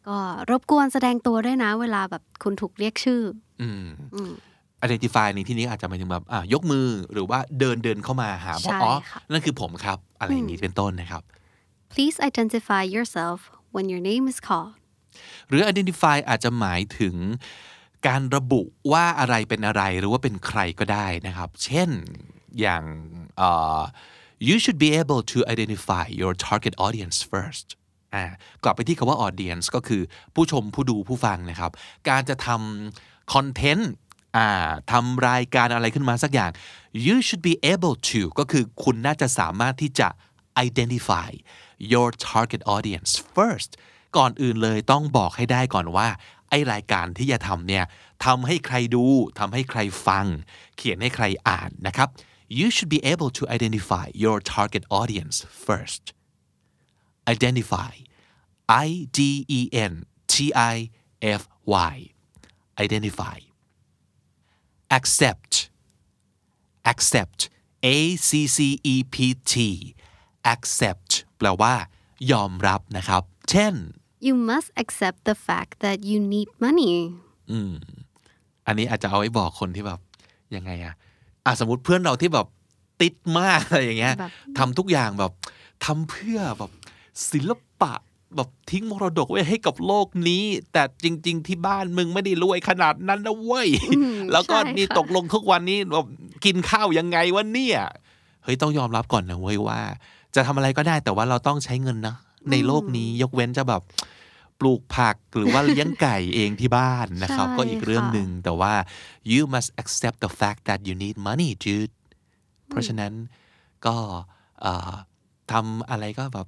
[0.08, 0.18] ก็
[0.50, 3.22] รบกวนแสดงตัวด้วยนะ เวลาแบบคุณถูกเรียกชื่อ
[3.62, 3.86] อืม
[4.86, 11.22] identify ในที่นี้อาจจะหมายถึงแบบอะยกมือหรือว่าเดินเดินเข้ามาหาบอกใช่อ๋อค่ะ นั่นคือผมครับ อะไรอย่างนี้เป็นต้นนะครับ
[11.94, 13.40] please identify yourself
[13.76, 14.74] when your name is called
[15.48, 17.16] หรือ identify อาจจะหมายถึง
[18.08, 21.90] การระบุว่าอะไรเป็นอะไรหรือว่าเป็นใครก็ได้นะครับ เช่น
[22.60, 22.84] อย่าง
[23.38, 23.50] เอ่
[23.80, 23.82] อ
[24.48, 27.68] you should be able to identify your target audience first
[28.14, 28.24] อ่า
[28.64, 30.02] กลับไปที่คำว่า audience ก็คือ
[30.36, 31.72] ผู้ชมผู้ดูผู้ฟังนะครับ
[32.10, 33.92] การจะทำคอนเทนต์
[34.38, 36.52] อ่าทำรายการอะไรขึ้นมาสักอย่าง
[37.06, 40.08] you should be able to ก็คือคุณน่าจะสามารถที่จะ
[40.68, 41.30] identify
[41.94, 43.72] your target audience first
[44.18, 46.08] ก่อนอื่นเลยต้องบอกให้ได้ก่อนว่า
[46.50, 47.86] ไอรายการที่จะทำเนี่ย
[48.26, 49.06] ทำให้ใครดู
[49.40, 50.26] ทำให้ใครฟัง
[50.78, 52.08] เขียนให้ใครอ่านนะครับ
[52.60, 55.36] you should be able to identify your target audience
[55.66, 56.04] first
[57.34, 57.92] identify
[58.88, 59.20] I D
[59.58, 59.60] E
[59.92, 59.94] N
[60.32, 60.36] T
[60.74, 60.76] I
[61.40, 61.42] F
[61.94, 61.96] Y
[62.86, 63.38] identify
[64.98, 65.54] accept
[66.92, 67.40] accept
[67.96, 67.98] A
[68.28, 68.58] C C
[68.94, 69.16] E P
[69.52, 69.54] T
[70.54, 71.74] accept แปลว่า
[72.32, 73.74] ยอมรับนะครับ เช่น
[74.28, 76.94] you must accept the fact that you need money
[78.66, 80.00] อันนี้อาจจะเอาไว้บอกคนที่แบบ
[80.56, 80.94] ยังไงอะ
[81.46, 82.48] อะสมมติเพื่อนเราที่แบบ
[83.02, 85.32] ติดมากอะไรอย่างเงี้ยแบบทำทุกอย่างแบบ
[85.86, 86.72] ทำเพื่อแบบ
[87.32, 87.52] ศิล
[87.82, 87.94] ปะ
[88.36, 90.44] แบบทิ้งมรดกไว้ให้กับโลกนี้
[90.74, 93.70] แต่จริง ๆ ที่บ้านมึงไม่ได้รวยขนาดนั้นนะเว้ย
[94.32, 96.08] แล้วก็ใช่นี่ค่ะตกลงทุกวันนี้แบบ
[96.46, 97.80] กินข้าวยังไงวะเนี่ย
[98.44, 99.80] เฮ้ยต้องยอมรับก่อนนะเว้ยว่า
[100.36, 102.16] จะทำอะไรก็ได้แต่ว่าเราต้องใช้เงินนะ
[102.52, 103.82] ในโลกนี้ยกเว้นจะแบบ
[104.60, 108.74] ปลูกผักหรือว่าเลี้ยงไก่เองที่บ้านนะครับใช่ก็อีกเรื่องค่ะหนึ่งแต่ว่า
[109.32, 111.94] you must accept the fact that you need money dude
[112.70, 113.14] เพราะฉะนั้น
[113.86, 113.96] ก็
[114.62, 114.94] เอ่อ
[115.52, 116.48] ทำอะไรก็แบบ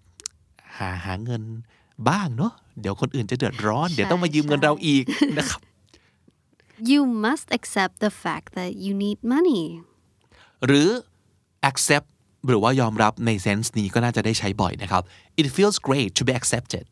[0.78, 1.43] หาหาเงิน
[2.09, 5.03] บ้างเนาะเดี๋ยวคนอื่นจะเดือดร้อน เดี๋ยวต้องมายืมเงินเราอีก
[5.38, 5.61] นะครับ
[6.91, 9.63] you must accept the fact that you need money
[10.65, 10.89] หรือ
[11.70, 12.07] accept
[12.47, 15.03] หรือว่ายอมรับในเซนส์นี้ก็น่าจะได้ใช้บ่อยนะครับ
[15.41, 16.86] it feels great to be accepted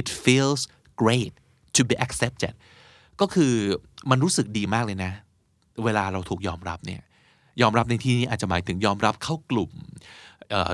[0.00, 0.60] it feels
[1.02, 1.32] great
[1.76, 2.54] to be accepted
[3.20, 3.52] ก็คือ
[4.10, 5.12] มันรู้สึกดีมากเลยนะ
[5.84, 7.02] เวลาเราถูกยอมรับเนี่ย
[7.62, 9.94] ยอมรับในที่นี้อาจจะหมายถึงยอมรับเข้ากลุ่มเอ่อ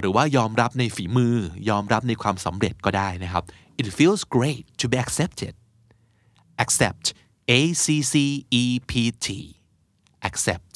[0.01, 1.35] หรือว่ายอมรับในฝีมือ
[1.71, 3.45] ยอมรับในความสำเร็จก็ได้นะครับ
[3.81, 5.55] it feels great to be accepted
[6.65, 7.05] accept
[7.59, 8.15] a c c
[8.63, 8.93] e p
[9.27, 9.29] t
[10.29, 10.75] accept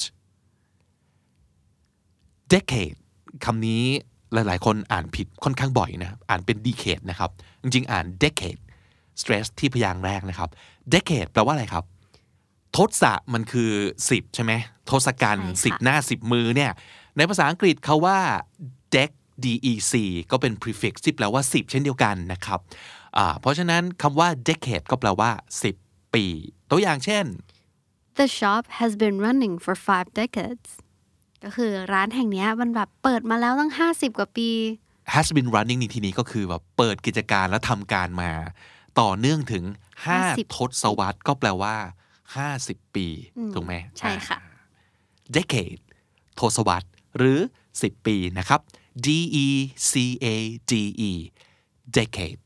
[2.53, 2.97] decade
[3.45, 3.83] คำนี้
[4.33, 7.31] หลาย ๆ คนอ่านผิดค่อนข้างบ่อยนะอ่านเป็น decade นะครับ
[7.61, 8.61] จริง ๆ อ่าน decade
[9.21, 10.49] stress ที่พยางค์แรกนะครับ
[10.93, 11.85] decade แปลว่าอะไรครับ
[12.75, 13.71] ทศะมันคือ
[14.03, 14.51] 10 ใช่ไหม
[14.89, 16.71] ทศกัณฐ์ใช่ค่ะสิบหน้า 10 มือเนี่ย
[17.17, 18.19] ในภาษาอังกฤษเขาว่า
[18.95, 19.11] dec
[19.43, 19.93] dec
[20.31, 22.59] ก็เป็น prefix ที่แปลว่า 10 เช่นเดียวกันนะครับ
[23.17, 25.31] อ่าเพราะฉะนั้นคำว่า decade ก็แปลว่า
[25.73, 26.25] 10 ปี
[26.69, 27.25] ตัวอย่างเช่น
[28.19, 30.69] The shop has been running for five decades
[31.43, 34.49] ก็คือร้านแห่งเนี้ยมันแบบเปิดมาแล้วตั้ง 50 กว่าปี
[35.15, 38.31] has been running ในที่นี้ก็คือแบบเปิดกิจการและทำการมา
[38.99, 39.63] ต่อเนื่องถึง
[40.05, 41.75] 5 50ทศวรรษก็แปลว่า
[42.35, 43.07] 50 ปี
[43.53, 44.53] ถูกไหมใช่ค่ะอ่า
[45.35, 45.81] decade
[46.39, 47.39] ทศวรรษหรือ
[47.73, 48.59] 10 ปีนะครับ
[49.05, 49.07] D
[49.45, 49.47] E
[49.89, 49.91] C
[50.25, 50.35] A
[50.71, 50.73] D
[51.09, 51.11] E
[51.97, 52.39] decade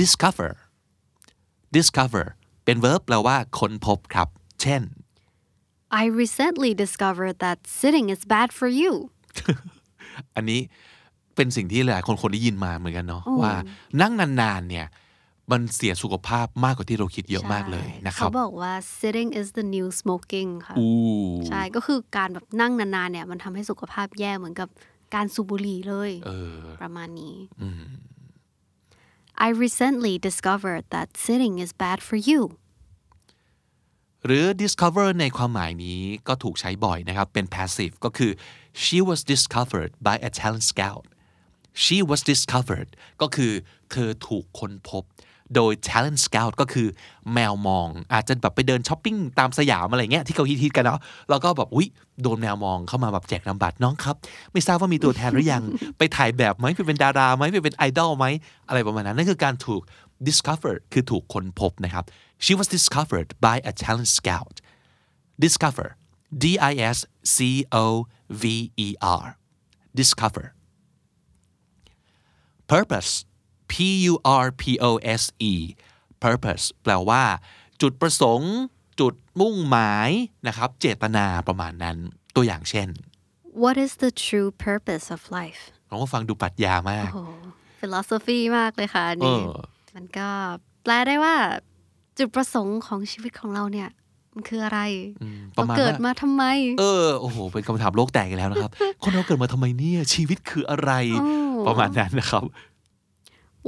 [0.00, 0.52] discover
[1.76, 2.26] discover
[2.64, 4.28] เป็น verb แปลว่าค้นพบครับ
[4.62, 4.82] เช่น
[6.02, 8.92] I recently discovered that sitting is bad for you
[10.36, 10.60] อันนี้
[11.36, 13.54] เป็นสิ่งที่หลายคนคนได้ยินมาเหมือนกันเนาะอืมว่า
[14.00, 14.86] นั่งนานๆเนี่ย
[15.50, 20.90] มันเสียสุขภาพมากกว่าที่เราคิดเยอะมากเลยนะครัเขาบบอกว่า sitting is the new smoking ค่ะอู้
[21.48, 24.68] ใช่ก็คือการแบบนั่งนานๆเนี่ยมันทำให้สุขภาพแย่เหมือนกับ
[25.14, 27.84] การสูบบุหรี่เลยเออประมาณนี้อืม
[29.46, 32.40] I recently discovered that sitting is bad for you
[34.26, 38.32] หรือ discover ในความหมายนี้ก็ถูกใช้บ่อยนะครับ เป็น passive ก็คือ
[38.82, 41.04] she was discovered by a talent scout
[41.84, 42.90] she was discovered
[43.20, 43.52] ก็คือ
[43.90, 45.04] เธอถูกค้นพบ
[45.54, 46.88] โดย talent scout ก็คือ
[47.32, 51.00] แมวมอง อาจจะแบบไปเดินช้อปปิ้งตามสยามอะไรเงี้ยที่เขาฮิตๆกันเนาะ
[51.30, 51.88] แล้วก็แบบอุ๊ย
[52.22, 54.16] โดนแมวมองเข้ามาแบบแจกนำบัตรน้องครับ
[54.52, 55.62] ไม่ทราบว่ามีตัวแทนหรือยัง
[55.98, 58.26] ไปถ่ายแบบไหมไปเป็นดาราไหมไปเป็นไอดอลไหม
[58.68, 59.82] อะไรประมาณนั้นนั่นคือการถูก
[60.26, 62.04] discover คือถูกค้นพบนะครับ
[62.44, 64.56] she was discovered by a talent scout
[65.44, 65.88] discover
[66.42, 66.98] D I S
[67.34, 67.36] C
[67.84, 67.86] O
[68.42, 68.44] V
[68.86, 68.88] E
[69.22, 69.26] R
[70.00, 70.46] discover
[72.72, 73.12] purpose
[73.70, 73.74] P
[74.12, 74.90] U R P O
[75.20, 75.54] S E
[76.24, 77.22] purpose แปลว่า
[77.82, 78.54] จุดประสงค์
[79.00, 80.10] จุดมุ่งหมาย
[80.46, 81.96] นะครับ เจตนาประมาณนั้น
[82.36, 82.88] ตัวอย่างเช่น
[83.62, 87.22] What is the true purpose of life เราก็ฟังดูปรัชญามากโอ้
[87.80, 89.62] philosophy มากเลยค่ะอันนี่เออ
[89.94, 90.28] มันก็
[90.82, 91.34] แปลได้ว่า
[92.18, 93.90] จุดประสงค์ของชีวิตของเราเนี่ย
[94.34, 94.80] มันคืออะไร
[95.56, 96.44] ประเรามาณเกิดว่ามาทำไม
[96.80, 100.90] เออ โอ้โห เป็นคำถามโลกแตกอีกแล้วนะครับ คนเราเกิดมาทำไมเนี่ย ชีวิตคืออะไร
[101.20, 101.26] อ๋
[101.62, 102.44] อประมาณนั้นนะครับ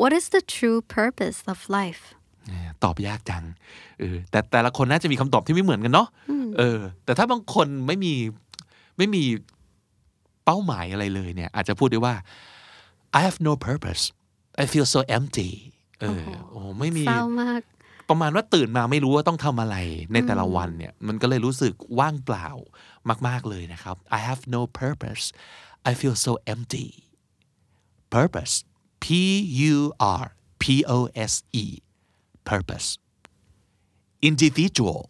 [0.01, 2.05] What is the true purpose of life
[2.85, 3.45] ตอบยากจัง
[4.01, 6.09] เออแต่แต่ละคนน่าจะมีคำตอบที่ไม่เหมือนกันเนาะ
[6.59, 8.15] เออ แต่ถ้าบางคนไม่มี
[8.99, 9.23] ไม่มี
[10.45, 12.15] เป้าหมายอะไรเลยเนี่ย อาจจะพูดได้ว่า
[13.19, 14.03] I have no purpose
[14.63, 15.51] I feel so empty
[16.01, 17.61] เออโอ้โหไม่มีเศร้ามาก
[18.09, 19.77] ประมาณว่าตื่นมาไม่รู้ว่าต้องทำอะไร
[20.13, 22.49] ในแต่ละวันเนี่ย มันก็เลยรู้สึกว่างเปล่า
[23.29, 25.25] มาก ๆ เลยนะครับ I have no purpose
[25.91, 26.89] I feel so empty
[28.17, 28.55] purpose
[29.07, 29.09] P
[29.75, 29.77] U
[30.23, 30.25] R
[30.63, 30.65] P
[30.97, 30.99] O
[31.33, 31.65] S E
[32.49, 32.89] purpose
[34.29, 35.03] individual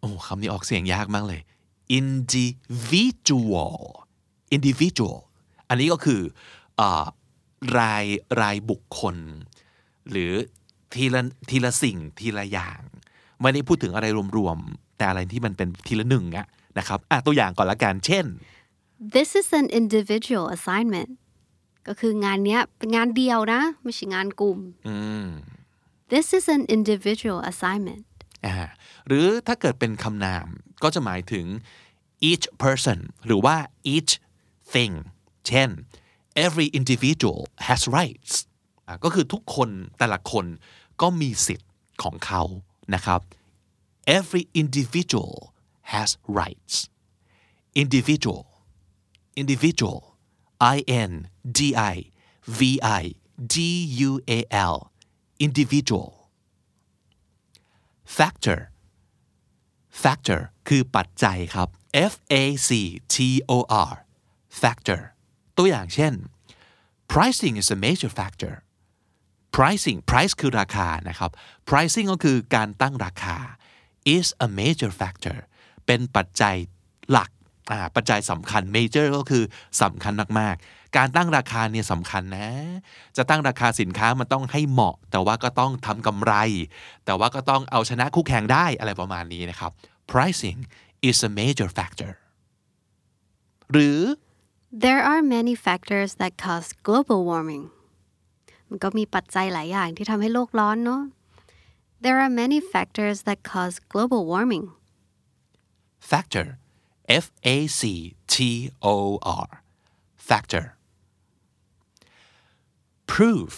[0.00, 1.40] โอ้คำนี้ออกเสียงยากมากเลย
[2.00, 3.76] individual
[4.56, 5.18] individual
[5.68, 6.20] อันนี้ก็คือ
[6.80, 6.82] อ
[7.78, 8.04] ราย
[8.40, 9.16] รายบุคคล
[10.10, 10.32] หรือ
[10.94, 11.20] ทีละ
[11.50, 12.80] ทีละสิ่งทีละอย่าง
[13.40, 14.06] ไม่ได้พูดถึงอะไร
[14.38, 16.46] รวมๆ แต่อะไรที่มันเป็นทีละหนึ่งอะ
[16.78, 18.26] นะครับอะตัวอย่างก่อนละกัน เช่น
[19.16, 21.10] This is an individual assignment
[21.88, 24.58] ก็คืองานเนี้ยเป็นงานเดียวนะ ไม่ใช่งานกลุ่ม
[24.88, 25.28] อืม
[26.12, 28.04] This is an individual assignment
[28.46, 28.54] อ่า
[29.06, 30.46] หรือถ้าเกิดเป็นคำนาม
[30.82, 31.46] ก็จะหมายถึง
[32.30, 33.56] each person หรือว่า
[33.94, 34.12] each
[34.72, 34.94] thing
[35.46, 35.70] เช่น
[36.46, 38.32] every individual has rights
[38.86, 40.46] อะก็คือทุกคนแต่ละคน
[41.00, 41.70] ก็มีสิทธิ์
[42.02, 42.42] ของเขา
[42.94, 43.20] นะครับ
[44.18, 45.34] every individual
[45.92, 46.10] has
[46.40, 46.74] rights
[47.82, 48.42] individual
[49.42, 49.98] individual
[50.74, 50.76] I
[51.10, 51.12] N
[51.58, 51.60] D
[51.94, 51.96] I
[52.58, 52.60] V
[53.02, 53.04] I
[53.54, 53.56] D
[54.08, 54.38] U A
[54.74, 54.76] L
[55.46, 56.10] individual
[58.16, 58.60] factor
[60.02, 61.68] factor คือปัจจัยครับ
[62.12, 62.70] F A C
[63.14, 63.16] T
[63.56, 63.58] O
[63.90, 63.92] R
[64.60, 65.00] factor
[65.56, 66.14] ตัวอย่างเช่น
[67.12, 68.54] pricing is a major factor
[69.56, 71.30] pricing price คือราคานะครับ
[71.68, 73.36] pricing ก็คือการตั้งราคา
[74.16, 75.36] is a major factor
[75.86, 76.56] เป็นปัจจัย
[77.10, 77.30] หลัก
[77.94, 79.44] ปัจจัยสำคัญ major ก็คือ
[79.82, 82.48] สำคัญมากๆ การตั้งราคาเนี่ยสำคัญนะ
[83.16, 86.34] จะตั้งราคาสินค้ามันต้องให้เหมาะ แต่ว่าก็ต้องทำกำไร
[87.04, 89.70] แต่ว่าก็ต้องเอาชนะคู่แข่งได้อะไรประมาณนี้นะครับ
[90.12, 90.58] pricing
[91.08, 92.12] is a major factor
[93.72, 94.00] หรือ
[94.84, 97.64] There are many factors that cause global warming
[98.68, 101.02] มันก็มีปัจจัยหลายอย่างที่ทำให้โลกร้อนเนาะ
[102.04, 104.64] There are many factors that cause global warming
[106.10, 106.46] factor
[107.24, 107.82] F A C
[108.34, 108.36] T
[108.82, 109.48] O R
[110.28, 110.64] factor
[113.12, 113.54] prove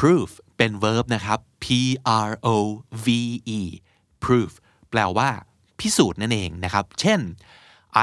[0.00, 1.66] prove เป็น verb นะครับ P
[2.28, 2.56] R O
[3.04, 3.06] V
[3.58, 3.60] E
[4.24, 4.54] prove
[4.90, 5.30] แปลว่า
[5.80, 7.20] พิสูจน์นั่นเองนะครับ เช่น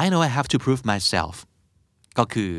[0.02, 1.36] I know I have to prove myself
[2.18, 2.52] ก็คือ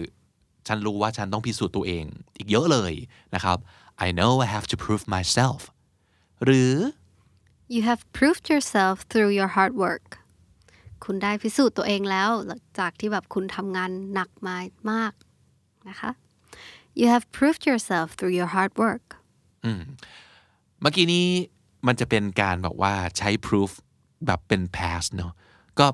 [0.67, 2.05] ฉันรู้ว่าฉันต้องพิสูจน์ตัวเอง
[2.37, 2.93] อีกเยอะเลย
[3.35, 3.59] นะครับ
[4.07, 5.61] I know I have to prove myself
[6.45, 6.75] หรือ
[7.75, 10.07] You have proved yourself through your hard work
[11.05, 14.57] คุณได้พิสูจน์ตัวเองแล้วหลังจากที่แบบคุณทำงานหนักมา
[14.91, 15.13] มาก
[15.89, 16.11] นะคะ
[17.01, 19.07] You have proved yourself through your hard work
[20.81, 21.27] เมื่อกี้นี้
[21.87, 23.71] มันจะเป็นการบอกว่าใช้ proof
[24.27, 25.33] แบบเป็น past เนอะ
[25.79, 25.87] ก็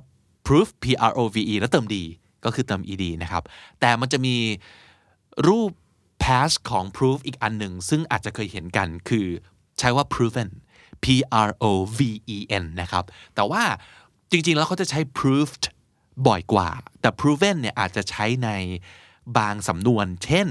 [0.46, 1.96] prove p r o v e แล้วเติม d
[2.44, 3.42] ก็คือเติม ed นะครับ
[3.80, 4.36] แต่มันจะมี
[5.48, 5.70] รูป
[6.24, 9.26] past ของ prove อีกอันหนึ่ง ซึ่งอาจจะเคยเห็นกันคือ
[9.78, 10.50] ใช้ว่า proven
[11.04, 11.06] p
[11.48, 11.66] r o
[11.98, 12.00] v
[12.36, 13.62] e n นะครับ แต่ว่า
[14.32, 15.64] จริงๆ แล้วเขาจะใช้ proved
[16.26, 16.68] บ่อยกว่า
[17.00, 18.48] แต่ proven เนี่ยอาจจะใช้ใน
[19.38, 20.48] บางสำนวน เช่น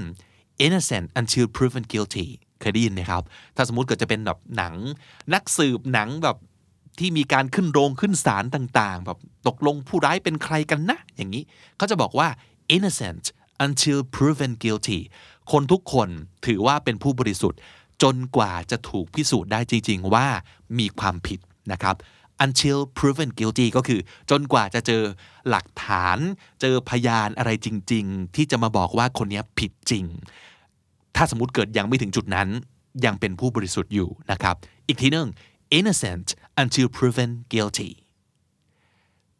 [0.64, 2.26] innocent until proven guilty
[2.60, 3.22] เคยได้ยินไหมครับ
[3.56, 4.74] ถ้าสมมติเกิดจะเป็นแบบหนัง
[5.34, 6.36] นักสืบหนังแบบ
[6.98, 11.42] ที่มีการขึ้นโรงขึ้นศาลต่างๆ แบบตกลงผู้ร้ายเป็นใครกันนะ อย่างนี้
[11.76, 12.28] เขาจะบอกว่า
[12.76, 13.24] innocent
[13.64, 15.00] until proven guilty
[15.52, 16.08] คนทุกคน
[16.46, 17.60] ถือว่าเป็นผู้บริสุทธิ์
[18.02, 20.26] จนกว่าจะถูกพิสูจน์ได้จริง ๆ ว่า
[20.78, 21.38] มีความผิด
[21.72, 21.96] นะครับ
[22.44, 25.02] until proven guilty ก็คือจนกว่าจะเจอ
[25.48, 26.18] หลักฐาน
[26.60, 30.04] เจอพยานอะไรจริง ๆ ที่จะมาบอกว่าคนนี้ผิดจริง
[31.16, 32.48] ถ้าสมมติเกิดยังไม่ถึงจุดนั้น
[33.04, 35.28] ยังเป็นผู้บริสุทธิ์อยู่นะครับ อีกทีหนึ่ง
[35.78, 36.28] innocent
[36.62, 37.90] until proven guilty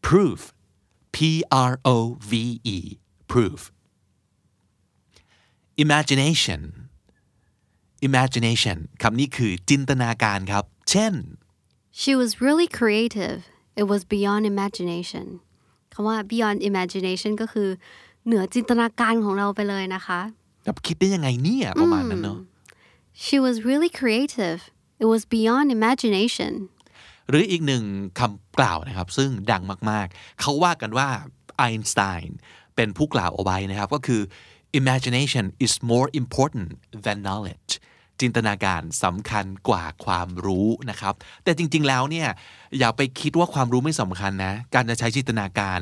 [0.07, 0.43] prove
[1.15, 1.19] p
[1.71, 1.97] r o
[2.31, 2.33] v
[2.77, 2.79] e
[3.33, 3.63] prove
[5.85, 6.61] imagination
[8.09, 11.13] imagination คำนี้คือจินตนาการครับ เช่น
[12.01, 13.39] she was really creative
[13.81, 15.27] it was beyond imagination
[15.93, 17.69] คำว่า beyond imagination ก็คือ
[18.27, 20.21] เหนือจินตนาการของเราไปเลยนะคะ
[20.65, 22.39] แบบคิดได้ยังไงเนี่ยประมาณนั้นเนาะ
[23.25, 24.59] she was really creative
[25.03, 26.53] it was beyond imagination
[27.29, 27.85] หรืออีกหนึ่ง
[28.19, 31.09] คำกล่าวนะครับ ซึ่งดังมากๆ เขาว่ากันว่า
[31.57, 32.39] ไอน์สไตน์
[32.77, 34.21] เป็นผู้กล่าวเอาไว้นะครับ ก็คือ
[34.81, 36.69] imagination is more important
[37.05, 37.73] than knowledge
[38.23, 41.15] จินตนาการสำคัญกว่าความรู้นะครับ
[41.45, 42.29] แต่จริง ๆ แล้วเนี่ย
[42.79, 45.81] อย่าไปคิดว่าความรู้ไม่สำคัญนะ การจะใช้จินตนาการ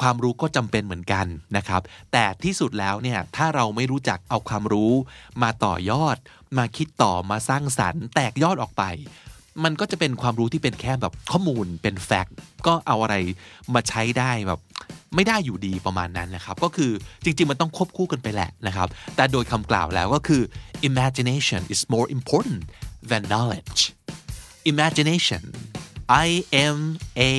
[0.00, 1.26] ความรู้ก็จำเป็นเหมือนกัน
[1.56, 1.82] นะครับ
[2.12, 4.92] แต่ที่สุดแล้วเนี่ยถ้าเราไม่รู้จักเอาความรู้
[5.42, 6.16] มาต่อยอด
[6.58, 8.84] มาคิดต่อมาสร้างสรรค์แตกยอดออกไป
[9.64, 12.34] มันก็จะเป็นความรู้ที่เป็นแค่แบบข้อมูลเป็นแฟกต์
[12.66, 13.16] ก็เอาอะไร
[13.74, 14.60] มาใช้ได้แบบ
[15.14, 16.92] ไม่ได้อยู่ดีประมาณนั้นนะครับ ก็คือ
[17.24, 20.42] จริงๆ มันต้องควบคู่กันไปแหละนะครับ แต่โดยคำกล่าวแล้วก็คือ
[20.88, 22.60] imagination is more important
[23.10, 23.80] than knowledge
[24.72, 25.42] imagination
[26.26, 26.28] I
[26.76, 26.78] M
[27.18, 27.32] A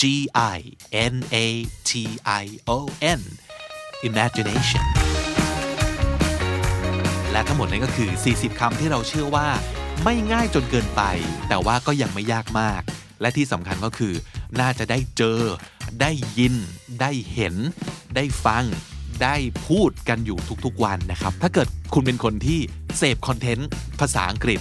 [0.00, 0.02] G
[0.56, 0.58] I
[1.12, 1.14] N
[1.44, 1.46] A
[1.88, 1.90] T
[2.42, 2.44] I
[2.76, 2.78] O
[3.18, 3.20] N
[4.08, 4.84] imagination
[7.32, 9.48] และทั้งหมดนั้นก็คือ 40 คำที่เราเชื่อว่า
[10.04, 11.02] ไม่ง่ายจนเกินไป
[11.48, 12.82] แต่ว่าก็ยังไม่ยากมาก
[13.20, 14.14] และที่สำคัญก็คือ
[14.60, 15.40] น่าจะได้เจอ
[16.00, 16.54] ได้ยิน
[17.00, 17.54] ได้เห็น
[18.16, 18.64] ได้ฟัง
[19.22, 19.36] ได้
[19.66, 22.58] พูดกันอยู่ทุกๆวันนะครับ ถ้าเกิดคุณเป็นคนที่
[22.98, 23.68] เสพคอนเทนต์
[24.00, 24.60] ภาษาอังกฤษ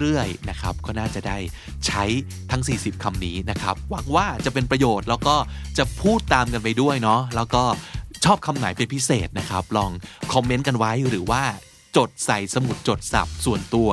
[0.00, 1.38] เรื่อยๆนะครับ ก็น่าจะได้
[1.86, 2.04] ใช้
[2.50, 5.36] ทั้ง 40คำนี้นะครับ หวังว่าจะเป็นประโยชน์แล้วก็
[5.78, 7.62] จะพูดตามกันไปด้วยเนาะ แล้วก็
[8.24, 9.90] ชอบคำไหนเป็นพิเศษนะครับ ลอง
[10.32, 11.42] คอมเมนต์กันไว้หรือว่า
[11.96, 13.90] จดใส่สมุดจดสับส่วนตัว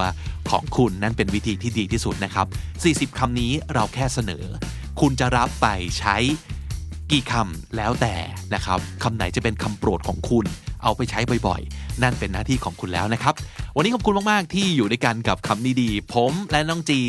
[0.49, 2.47] ของคุณนั่นเป็นวิธีที่ดีที่สุดนะครับ
[3.11, 4.43] 40 คำนี้เราแค่เสนอ
[5.01, 5.67] คุณจะรับไป
[5.99, 6.17] ใช้
[7.11, 8.15] กี่คำแล้วแต่
[8.53, 10.45] นะครับคำไหนจะเป็นคำโปรดของคุณ
[10.83, 13.33] เอาไปใช้บ่อยๆ นั่นเป็นหน้าที่ของคุณแล้วนะครับ
[13.75, 16.99] วันนี้ขอบคุณมากๆ ที่อยู่ด้วยกันกับคำนี้ดีๆผมและน้องจี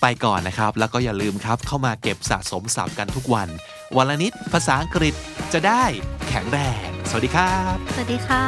[0.00, 3.48] ไปก่อนนะครับ แล้วก็อย่าลืมครับเข้ามาเก็บสะสมศัพท์กันทุกวัน
[3.96, 5.14] วันละนิดภาษาอังกฤษ
[5.52, 5.84] จะได้
[6.28, 8.44] แข็งแรง สวัสดีครับ สวัสดีค่ะ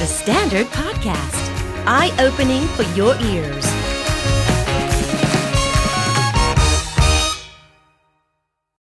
[0.00, 1.44] The Standard Podcast,
[1.86, 3.83] eye opening for your ears.